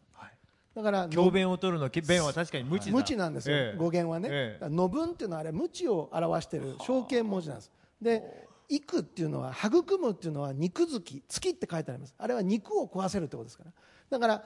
[0.75, 2.91] だから教鞭を取るの弁は確かに無知だ。
[2.91, 3.77] 無知なんですよ、ええ。
[3.77, 4.69] 語源はね、ええ。
[4.69, 7.71] の文っていうのはあれ無知を表している象形文字なんです。
[7.99, 12.15] で育っていうのは育むっていうのは肉付き月って書いてあります。
[12.17, 13.71] あれは肉を食わせるってことですから。
[14.09, 14.43] だから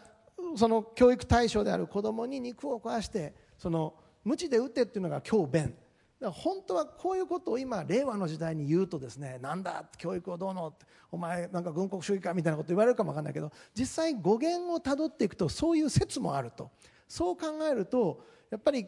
[0.55, 5.63] その教育対象である子供に肉を食わしてその無知で打てっていうのが教鞭。
[5.63, 5.75] だか
[6.19, 16.71] ら本当はこういうことを今令和の時代に言うとですねなんだ教育をどうのってお前なんか軍国主義かみたいなこと言われるかもわかんないけど実際語源をたどっていくとそういう説もあると。
[17.07, 18.87] そう考えるとやっぱり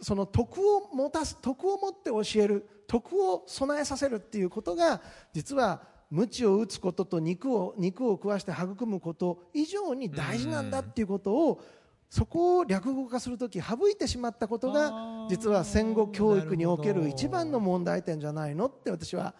[0.00, 5.00] その徳を持たす徳を持って教える徳を備えさせるっていうことが
[5.32, 11.60] 実は鞭を打つことと肉を肉を食わして育むこと以上に大事なんだっていうことを
[12.08, 19.34] そこを略語化するとき省いてしまったことが実は戦後教育における一番の問題点じゃないのって私は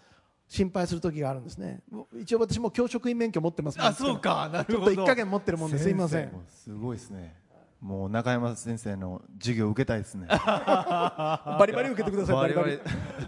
[0.49, 1.81] 心配する時があるんですね。
[2.19, 4.49] 一応私も教職員免許持ってますあそうか。
[4.51, 4.87] なるほど。
[4.87, 5.89] ちょっと一加減持ってるもんです。
[5.91, 6.33] いません。
[6.49, 7.37] すごいですね
[7.81, 10.27] もう中山先生の授業を受けたいですね。
[10.35, 12.81] バリバリ受けてくださいバリバリ。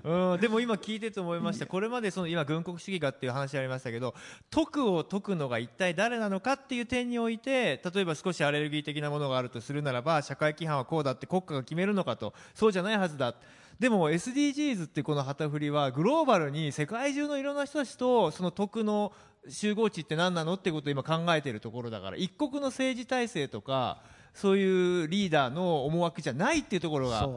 [0.02, 1.66] うん、でも今聞いてて思いました。
[1.66, 4.12] これまでその今軍国主義がっていう話ありましたけど
[4.50, 12.34] 徳を解くのが一体誰なのかっていう点において例えば少しアレルギー的なものがあるとするならば社会規範はこうだって国家が決めるのかと。
[12.54, 13.34] そうじゃないはずだ。
[13.78, 19.12] でも SDGs ってこの旗振りはグローバルに世界中のいろんな人たちとその徳の
[19.48, 24.02] 集合値って何なのってことを今考えているところだから一国の政治体制とか
[24.34, 27.28] そういうリーダーの思惑じゃないっていうところが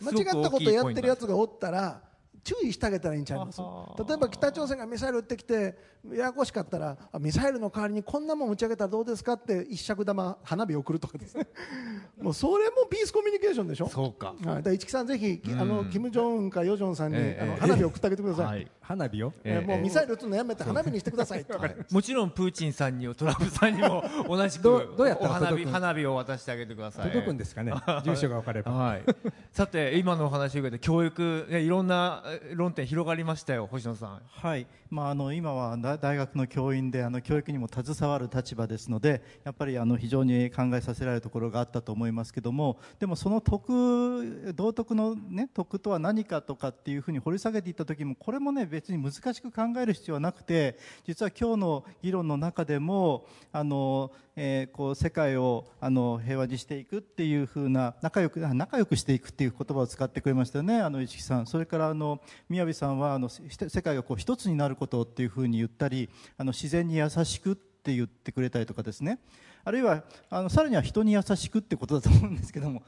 [0.00, 2.00] 間違ったことやってるやつがおったら
[2.44, 3.60] 注意してあげたらいいんちゃいます？
[3.60, 5.78] 例えば北朝鮮がミサイル撃ってきて
[6.12, 11.46] ややこしかったらあミサイルの代わりにこんなもん打ち上げたらどうですかって一尺玉花火送るとかですね。
[12.20, 13.88] もうそれもピースコミュニケーションでしょ？
[13.88, 14.28] そうか。
[14.28, 17.42] はい、だから市木さんぜひ、きあのキム・ジョンウンかヨジョンさんに、ええ。
[17.42, 19.32] あの花火送ってあげてください、はい花火を。
[19.42, 21.44] えーもうミサイル撃つのやめて花火にしてください。
[21.44, 21.58] と、
[21.90, 27.08] もちろんプーチンさんにトランプさんにも同じくどうどうやったお花火花火を渡してあげてください。
[27.08, 27.72] 届くんですかね？
[28.04, 28.72] 住所が分かれば。
[28.72, 29.02] はい、
[29.50, 34.22] さて今のお話を受けて教育、ね、いろんなえ論点広がりましたよ星野さん。
[34.26, 61.46] はい、まあ、あの今はだ大学の教員であの教育にも携わる立場ですのでやっぱりあの非常に考えさせられるところがあったと思いますけどもでもその徳道徳の、ね、徳とは何かとかっていうふうに掘り下げていった時もこれもね別に難しく考える必要はなくて実は今日の議論の中でもあの、えーこう世界をあの平和にしていくっていうふうな仲良く仲良くしていくっていう言葉を使ってくれましたよねあの市木さん。
[61.46, 66.08] それからあの宮部さんはあの世界がこう一つになることっていうふうに言ったり
[66.38, 69.18] あの自然に優しくって言ってくれたりとかですね。
[69.64, 72.82] あるいはあのさらには人に優しくってことだと思うんですけども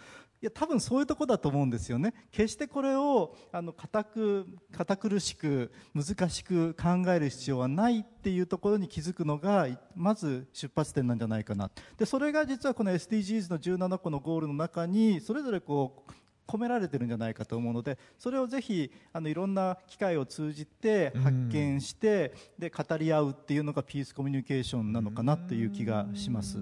[0.45, 2.12] いや多分そういうとこだと思うんですよね。
[2.30, 9.66] 決してこれをあの固く堅苦しく難しく考える必要はないっていうところに気づくのが
[9.97, 11.70] まず出発点なんじゃないかな。
[11.97, 16.12] でそれが実はこの SDGs の17個のゴールの中にそれぞれこう
[16.47, 26.59] 込められてるんじゃないかと思うのでそれをぜひあのいろんな機会を通じて発見して、で語り合うっていうのがピースコミュニケーションなのかなっていう気がします。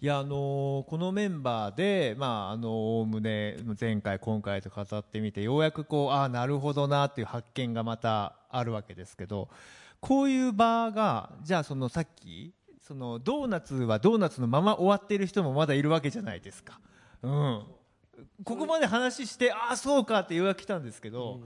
[0.00, 9.48] いやあのーこのメンバーでまああのおおむね前回今回と語ってみてようやくこうああなるほどなっていう発見がまたあるわけですけど
[10.00, 16.78] こういう場がじゃあそのさっきそのドーナツはドーナツのまま終わっている人もまだいるわけじゃないですか。
[17.22, 17.62] うん
[18.44, 21.40] ここまで話してああそうかって言うが来たんですけど、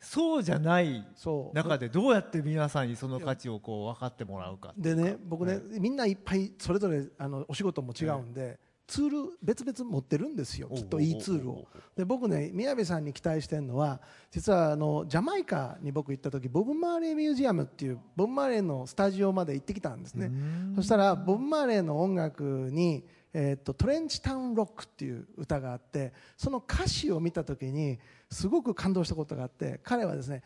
[0.00, 1.06] そうじゃない
[1.54, 8.58] 中でどうやって皆さんにその価値をこう分かってもらうかでね僕ね、みんないっぱいそれぞれあのお仕事も違うんで、
[8.88, 11.68] ツール別々持ってるんですよきっといいツールを。
[11.96, 14.00] で僕ね宮部さんに期待してるのは
[14.30, 20.30] 実はあのジャマイカに僕行った時ボブ・マーレーミュージアムっていうボブ・マーレーのスタジオまで行ってきたんですね。
[20.74, 22.42] そしたらボブ・マーレーの音楽
[22.72, 23.04] に
[23.34, 27.98] えー、とトレンチタウンロックっていう歌があってその歌詞を見た時に
[28.30, 30.42] すごく感動したことがあって彼はですね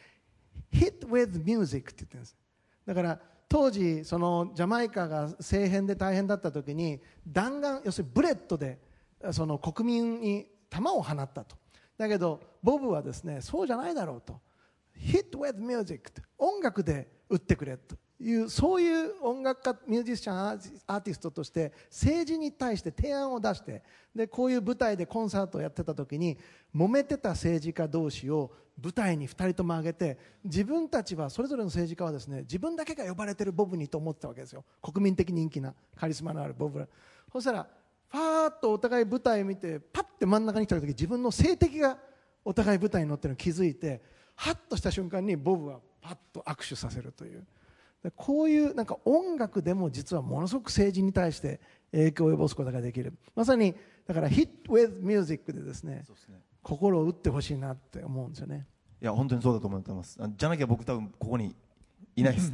[0.72, 2.36] Hit with music って言ってるんです。
[2.86, 8.78] だから当時そのジャマイカが政変で大変だった時に弾丸要するにブレットで
[9.32, 11.56] その国民に弾を放ったと。
[11.96, 14.40] だけどボブはですねそうじゃないだろうと。
[14.98, 17.96] Hit with music って音楽で打ってくれと。
[18.18, 20.48] いうそういう音楽家ミュージシャン
[20.86, 23.82] アーティストとして政治に対して提案を出して
[24.14, 26.38] でこういう舞台でコンサートをやってた時に
[26.74, 28.50] 揉めてた政治家同士を
[28.82, 36.86] 舞台に2人とも上げて自分たちはそれぞれの政治家はですね自分だけが呼ばれてるボブにと思ってたわけですよ国民的人気なカリスマのあるボブ
[37.32, 37.66] そしたら
[38.08, 41.98] ファーッとお互い舞台を見てパッて真ん中に来た時自分の性敵が
[42.44, 44.00] お互い舞台に乗ってるのを気づいて
[44.34, 47.44] ハッとした瞬間にボブはパッと握手させるという。
[48.10, 51.60] こういうなんか音楽でも実はものすごく政治に対して
[51.92, 53.14] 影響を及ぼすことができる。
[53.34, 53.74] まさに
[54.06, 56.04] だから「Hit with Music」でですね
[56.62, 58.66] 心を打ってほしいなって思うんですよね。
[59.00, 60.18] いや本当にそうだと思ってます。
[60.36, 61.54] じゃなきゃ僕多分ここに
[62.16, 62.52] いないです。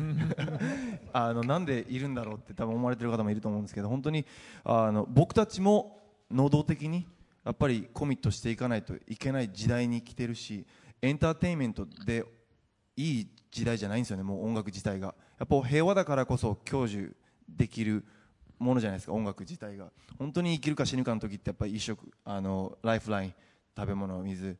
[1.12, 4.26] あのなんでいるんだろうって多分思われてる方もいると思うんですけど本当に
[4.64, 6.00] あの僕たちも
[6.30, 7.07] 能動的に
[7.44, 10.66] やっぱりコミットしていかないといけない時代に来てるし
[11.00, 12.24] エンターテインメントで
[12.97, 15.14] いい時代じゃないんですよねもう音楽自体が。
[15.38, 17.14] やっぱ平和だからこそ享受
[17.49, 18.05] できる
[18.59, 19.90] ものじゃないですか音楽自体が。
[20.18, 23.34] 本当に生きるか死ぬかの時ってやっぱり一食あのライフライン
[23.76, 24.57] 食べ物水。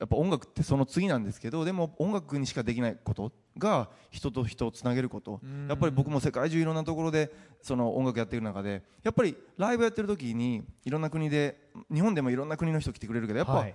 [0.00, 5.40] やっぱ音楽ってその次なんですけどでも音楽にしかできないことが人と人をつなげること。
[5.68, 7.32] やっぱり僕も世界中いろんなところで
[7.62, 13.74] その音楽やってる中でやっぱりライブやってる時にいろんな国で日本でもいろんな国の人来てくれるけどやっぱ、はい、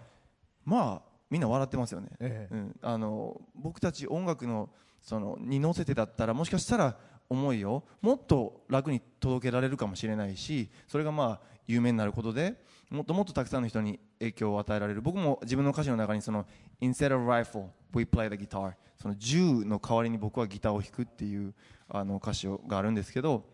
[0.66, 4.70] まあみんな笑ってますよね、ええ、うん、あの僕たち音楽の
[5.02, 6.98] そのに乗せてだったらもしかしたら
[7.30, 12.56] 思いをもっと楽に届けられるかもしれないしそれがまあ有名になることで
[12.90, 15.02] もっともっとたくさんの人に影響を与えられる。
[15.02, 16.48] 僕も自分の歌詞の中にその
[16.82, 18.74] Instead of rifle we play the guitar.
[19.00, 21.54] その銃の代わりに僕はギターを弾くっていう
[21.88, 23.46] あの歌詞があるんですけど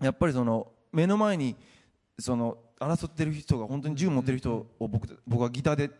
[0.00, 1.56] やっぱりその目の前に
[2.18, 5.90] その争ってる人が本当に銃持ってる人を僕僕はギターで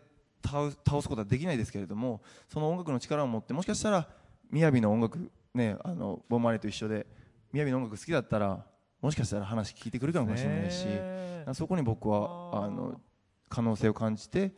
[0.43, 0.71] 倒
[1.01, 4.07] すことはできないですけれどもその音楽の力を持ってもしかしたら
[4.53, 7.05] 雅の音楽ねあのボンマレーと一緒で
[7.53, 8.65] 雅の音楽好きだったら
[9.01, 10.85] もしかしたら話聞いてくるかもしれないし
[11.53, 12.99] そこに僕はあの
[13.47, 14.53] 可能性を感じて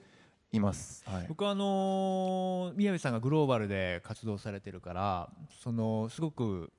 [0.52, 5.30] います、はい、僕はあの宮部さんがグローバルで活動されてるから
[5.62, 6.72] そのすごく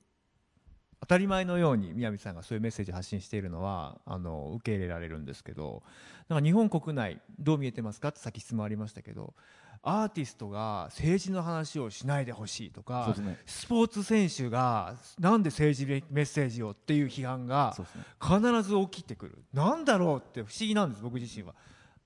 [1.03, 5.83] 当たり前のように宮部さんがそういうメッセージ発信しているのはあの受け入れられるんですけど
[6.29, 9.35] なんか日本国内どう見えてますかってさっき質問ありましたけど
[9.83, 17.75] アーティストが政治の話をしないでほしいとか、ね、スポーツ選手がなんで政治メッセージをっていう批判が
[18.21, 21.57] 必ず起きてくる、なんだろうって不思議なんです僕自身は。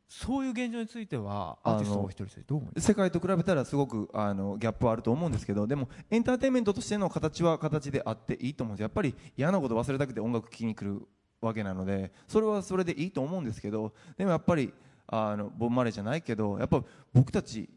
[0.08, 2.86] そういう現状についてはアーティストお一人どう思います？
[2.86, 11.06] 世界と比べたらすごくあのギャップはあると思うんですけどでもエンターテインメントとしての形は形であっていいと思うんですやっぱり嫌なこと忘れたくて音楽聴きに来る
[11.40, 14.72] わけなのでそれはそれでいいと思うんですけどでもやっぱり
[15.08, 16.82] あのボンマレーじゃないけどやっぱ
[17.12, 17.68] 僕たち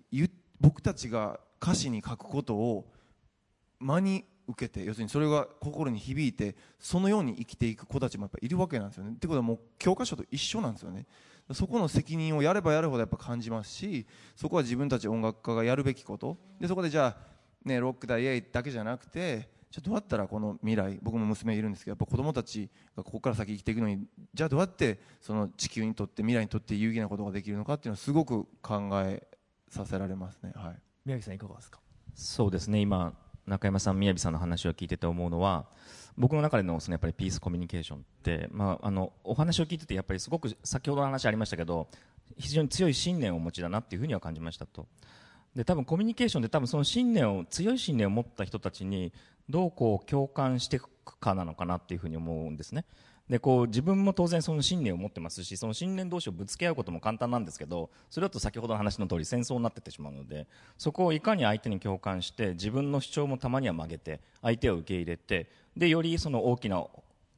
[0.59, 2.85] 僕たちが歌詞に書くことを
[3.79, 9.11] 真に受けて要するにそれが心に響いてそのように生きていく子たちもやっぱいるわけなんですよね。
[9.11, 11.05] ってことはもう教科書と一緒なんですよね。
[11.53, 16.37] そこの責任をやればやるほどやっぱ感じますしそこは自分たち音楽家がやるべきこと。
[16.59, 29.27] でそこでじゃあ、ね、ロックだイエイだけじゃなくてじゃどうやったらこの未来僕も娘いるんですけどやっぱ子供たちがここから先生きていくのにじゃあどうやってその地球にとって未来にとって有意義なことができるのかっていうのはすごく考え
[29.67, 30.75] させられますね、はい、
[31.05, 31.79] 宮城さんいかがですか？
[32.15, 32.79] そうですね。
[32.79, 33.13] 今
[33.45, 35.65] 中山さん宮城さんの話を聞いてて思うのは
[36.19, 41.87] 僕の中でのそのやっぱりピースコミュニケーションって、まあ、あのお話を聞いててやっぱりすごく先ほどの話ありましたけど
[42.37, 44.85] 非常に強い信念をお持ちだなっていうふうには感じましたと
[45.55, 49.13] で多分コミュニケーションで多分その信念を強い信念を持った人たちに
[49.49, 50.89] どうこう共感していく
[51.19, 52.85] かなのかなっていうふうに思うんですね。
[53.29, 60.47] でこう自分も当然その信念を持ってますしその信念同士をぶつけ合うことも簡単なんですけどそれだと先ほどの話の通り戦争になってってしまうので
[60.79, 65.47] そこをいかに相手に共感して自分の主張もたまには曲げて相手を受け入れて
[65.79, 66.85] でよりその大きな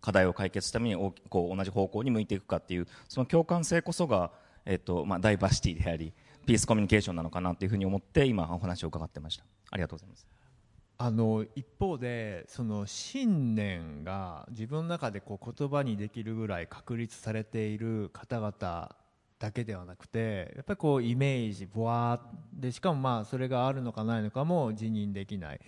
[0.02, 4.32] 課題を解決するためにこう同じ方向に向いていくかっていうその共感性こそが
[4.66, 6.14] えっとまあ、ダイバーシティであり
[6.46, 9.44] ピースコミュニケーションなのかなというふうに思って今お話を伺ってました。
[9.70, 10.28] ありがとうございます。
[10.98, 18.96] あの一方でその信念が自分の中でこう言葉にできるぐらい確立されている方々
[19.40, 25.62] だけではなくてやっぱりこうイメージぼわーでしかもまあそれがあるのかないのかも辞任できない。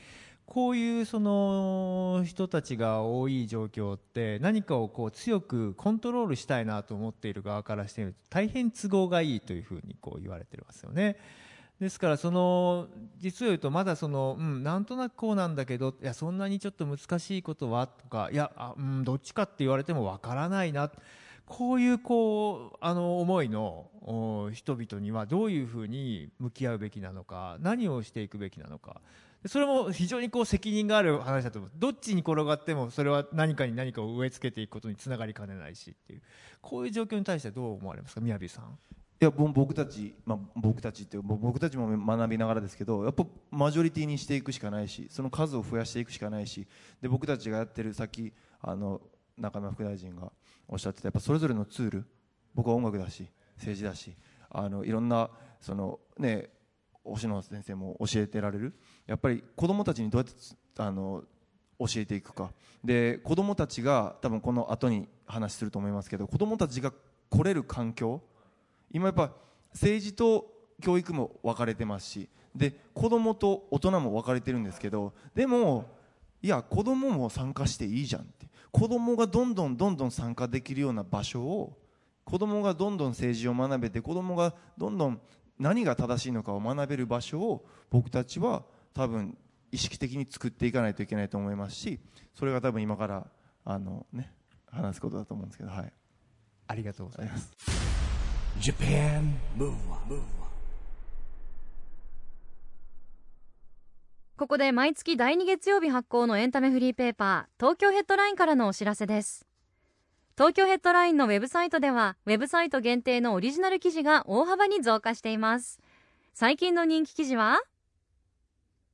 [0.46, 11.18] こういうその人たちが多い状況って何かをこう強くコントロールしたいなと思っている側からしてみると大変都合がいいというふうにこう言われてますよね。
[11.80, 12.88] ですからその
[13.18, 20.92] 実を言うとまだその、うん、なんとなくこうなんだけどいやそんなにちょっと難しいことはとかいやあ、うん、どっちかって言われてもわからないな
[21.46, 23.88] こういうこうあの思いの
[24.54, 29.02] 人々にはどういうふうに向き合うべきなのか何をしていくべきなのか
[29.46, 31.72] それも非常にこう責任がある話だと思う。
[31.76, 36.22] どっちに転がってもそれは何かに何かを植え付けていくことにつながりかねないしっていう。
[36.62, 38.22] こういう状況に対してどう思われますか？
[38.22, 38.78] 宮部さん。
[39.22, 46.68] いや僕たち、まあ、僕たちって僕たちも学びながらですけどやっぱマジョリティにしていくしかないしその数を増やしていくしかないし
[47.02, 49.00] で僕たちがやってるさっきあの
[49.38, 50.30] 中山副大臣が
[50.68, 52.06] おっしゃってたやっぱそれぞれのツール
[52.54, 53.26] 僕は音楽だし
[53.56, 54.14] 政治だし
[54.50, 55.30] あのいろんな
[55.62, 56.50] そのね
[57.04, 58.74] 星野先生も教えてられる？
[59.08, 61.24] やっぱり子どもたちにどうやってあの
[61.80, 62.52] 教えていくか。
[62.84, 66.94] で子どもたちが多分この後に話すると思いますけど子どもたちが
[67.30, 68.22] 来れる環境
[68.92, 69.32] 今やっぱ
[69.72, 70.48] 政治と
[70.82, 75.86] 教育も分かれてますしで子どもと大人も分かれてるんですけどでも
[76.42, 78.48] いや子どもも参加していいじゃんって。
[78.72, 81.78] 子どもがどんどんどんどん参加できるような場所を
[82.26, 85.22] 子どもがどんどん政治を学べて子どもがどんどん
[85.60, 89.38] 何が正しいのかを学べる場所を僕たちは多分
[89.72, 92.00] 意識的に作っていかないといけないと思いますし
[92.36, 93.28] それが多分今から
[93.66, 94.32] あの、ね、
[94.72, 95.94] 話すことだと思うんですけど、はい、
[96.68, 97.52] ありがとうございます。
[104.36, 109.46] ここで毎月第2月曜日発行のエンタメフリーペーパー東京ヘッドラインからのお知らせです
[110.36, 115.80] 東京ヘッドラインのウェブサイトではウェブサイト限定のオリジナル記事が大幅に増加しています。
[116.34, 117.62] 最近の人気記事は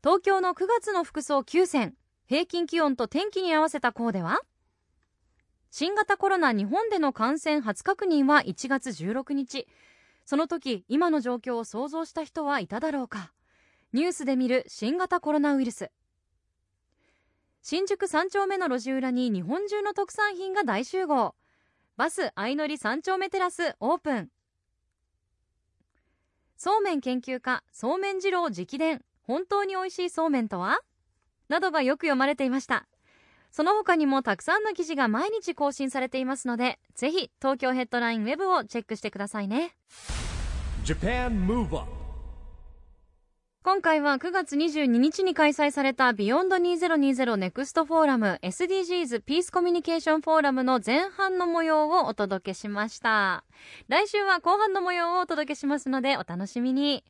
[0.04, 1.96] 東京の9月の服装9選。
[2.28, 4.42] 平均気温と天気に合わせたコーデは
[5.72, 9.66] 新型コロナ日本での感染初確認は1月16日。
[10.26, 13.32] その時今の状況を想像した人はいただろうか。
[13.94, 15.90] ニュースで見る新型コロナウイルス。
[17.62, 21.36] 新宿三丁目の路地裏に日本中の特産品が大集合。
[21.98, 24.30] バス相乗り三丁目テラスオープン。
[26.58, 29.04] そうめん研究家そうめん二郎直伝。
[29.22, 30.80] 本当に美味しいそうめんとは？
[31.50, 32.88] などがよく読まれていました。
[33.52, 39.76] その他にもたくさんの記事が毎日更新されていますのでぜひ東京ヘッドラインウェブをチェックしてくださいね。
[43.62, 53.44] 今回は9月22日に開催されたビヨンド2020ネクストフォーラム SDGs ピースコミュニケーションフォーラムの前半の模様をお届けしました。
[53.90, 57.04] 来週は後半の模様をお届けしますのでお楽しみに。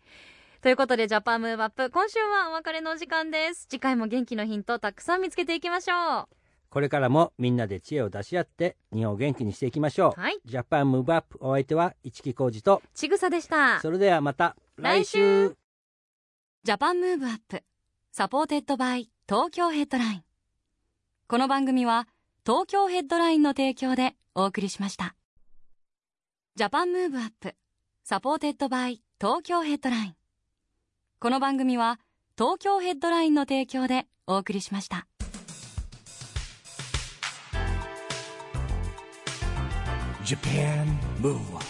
[0.61, 3.67] ということでジャパンムーブアップ今週はお別れのお時間です。
[3.69, 6.27] 次回も元気のヒントたくさん見つけていきましょう。
[6.71, 10.19] これからもみんなで知恵を出し合って日本を元気にしていきましょう。
[10.19, 10.39] はい。
[10.43, 13.79] ジャパンムーブアップお相手は市木浩二とちぐさでした。
[13.81, 15.55] それではまた来週
[16.69, 17.63] ジャパンムーブアップ
[18.11, 20.23] supported by 東京ヘッドライン
[21.27, 22.07] この番組は
[22.45, 25.15] 東京ヘッドラインの提供でお送りしました。
[26.55, 27.55] ジャパンムーブアップ
[28.03, 30.15] supported by 東京ヘッドライン
[31.19, 31.99] この番組は
[32.37, 35.07] 東京ヘッドラインの提供でお送りしました。
[40.23, 40.85] Japan
[41.19, 41.68] Move Up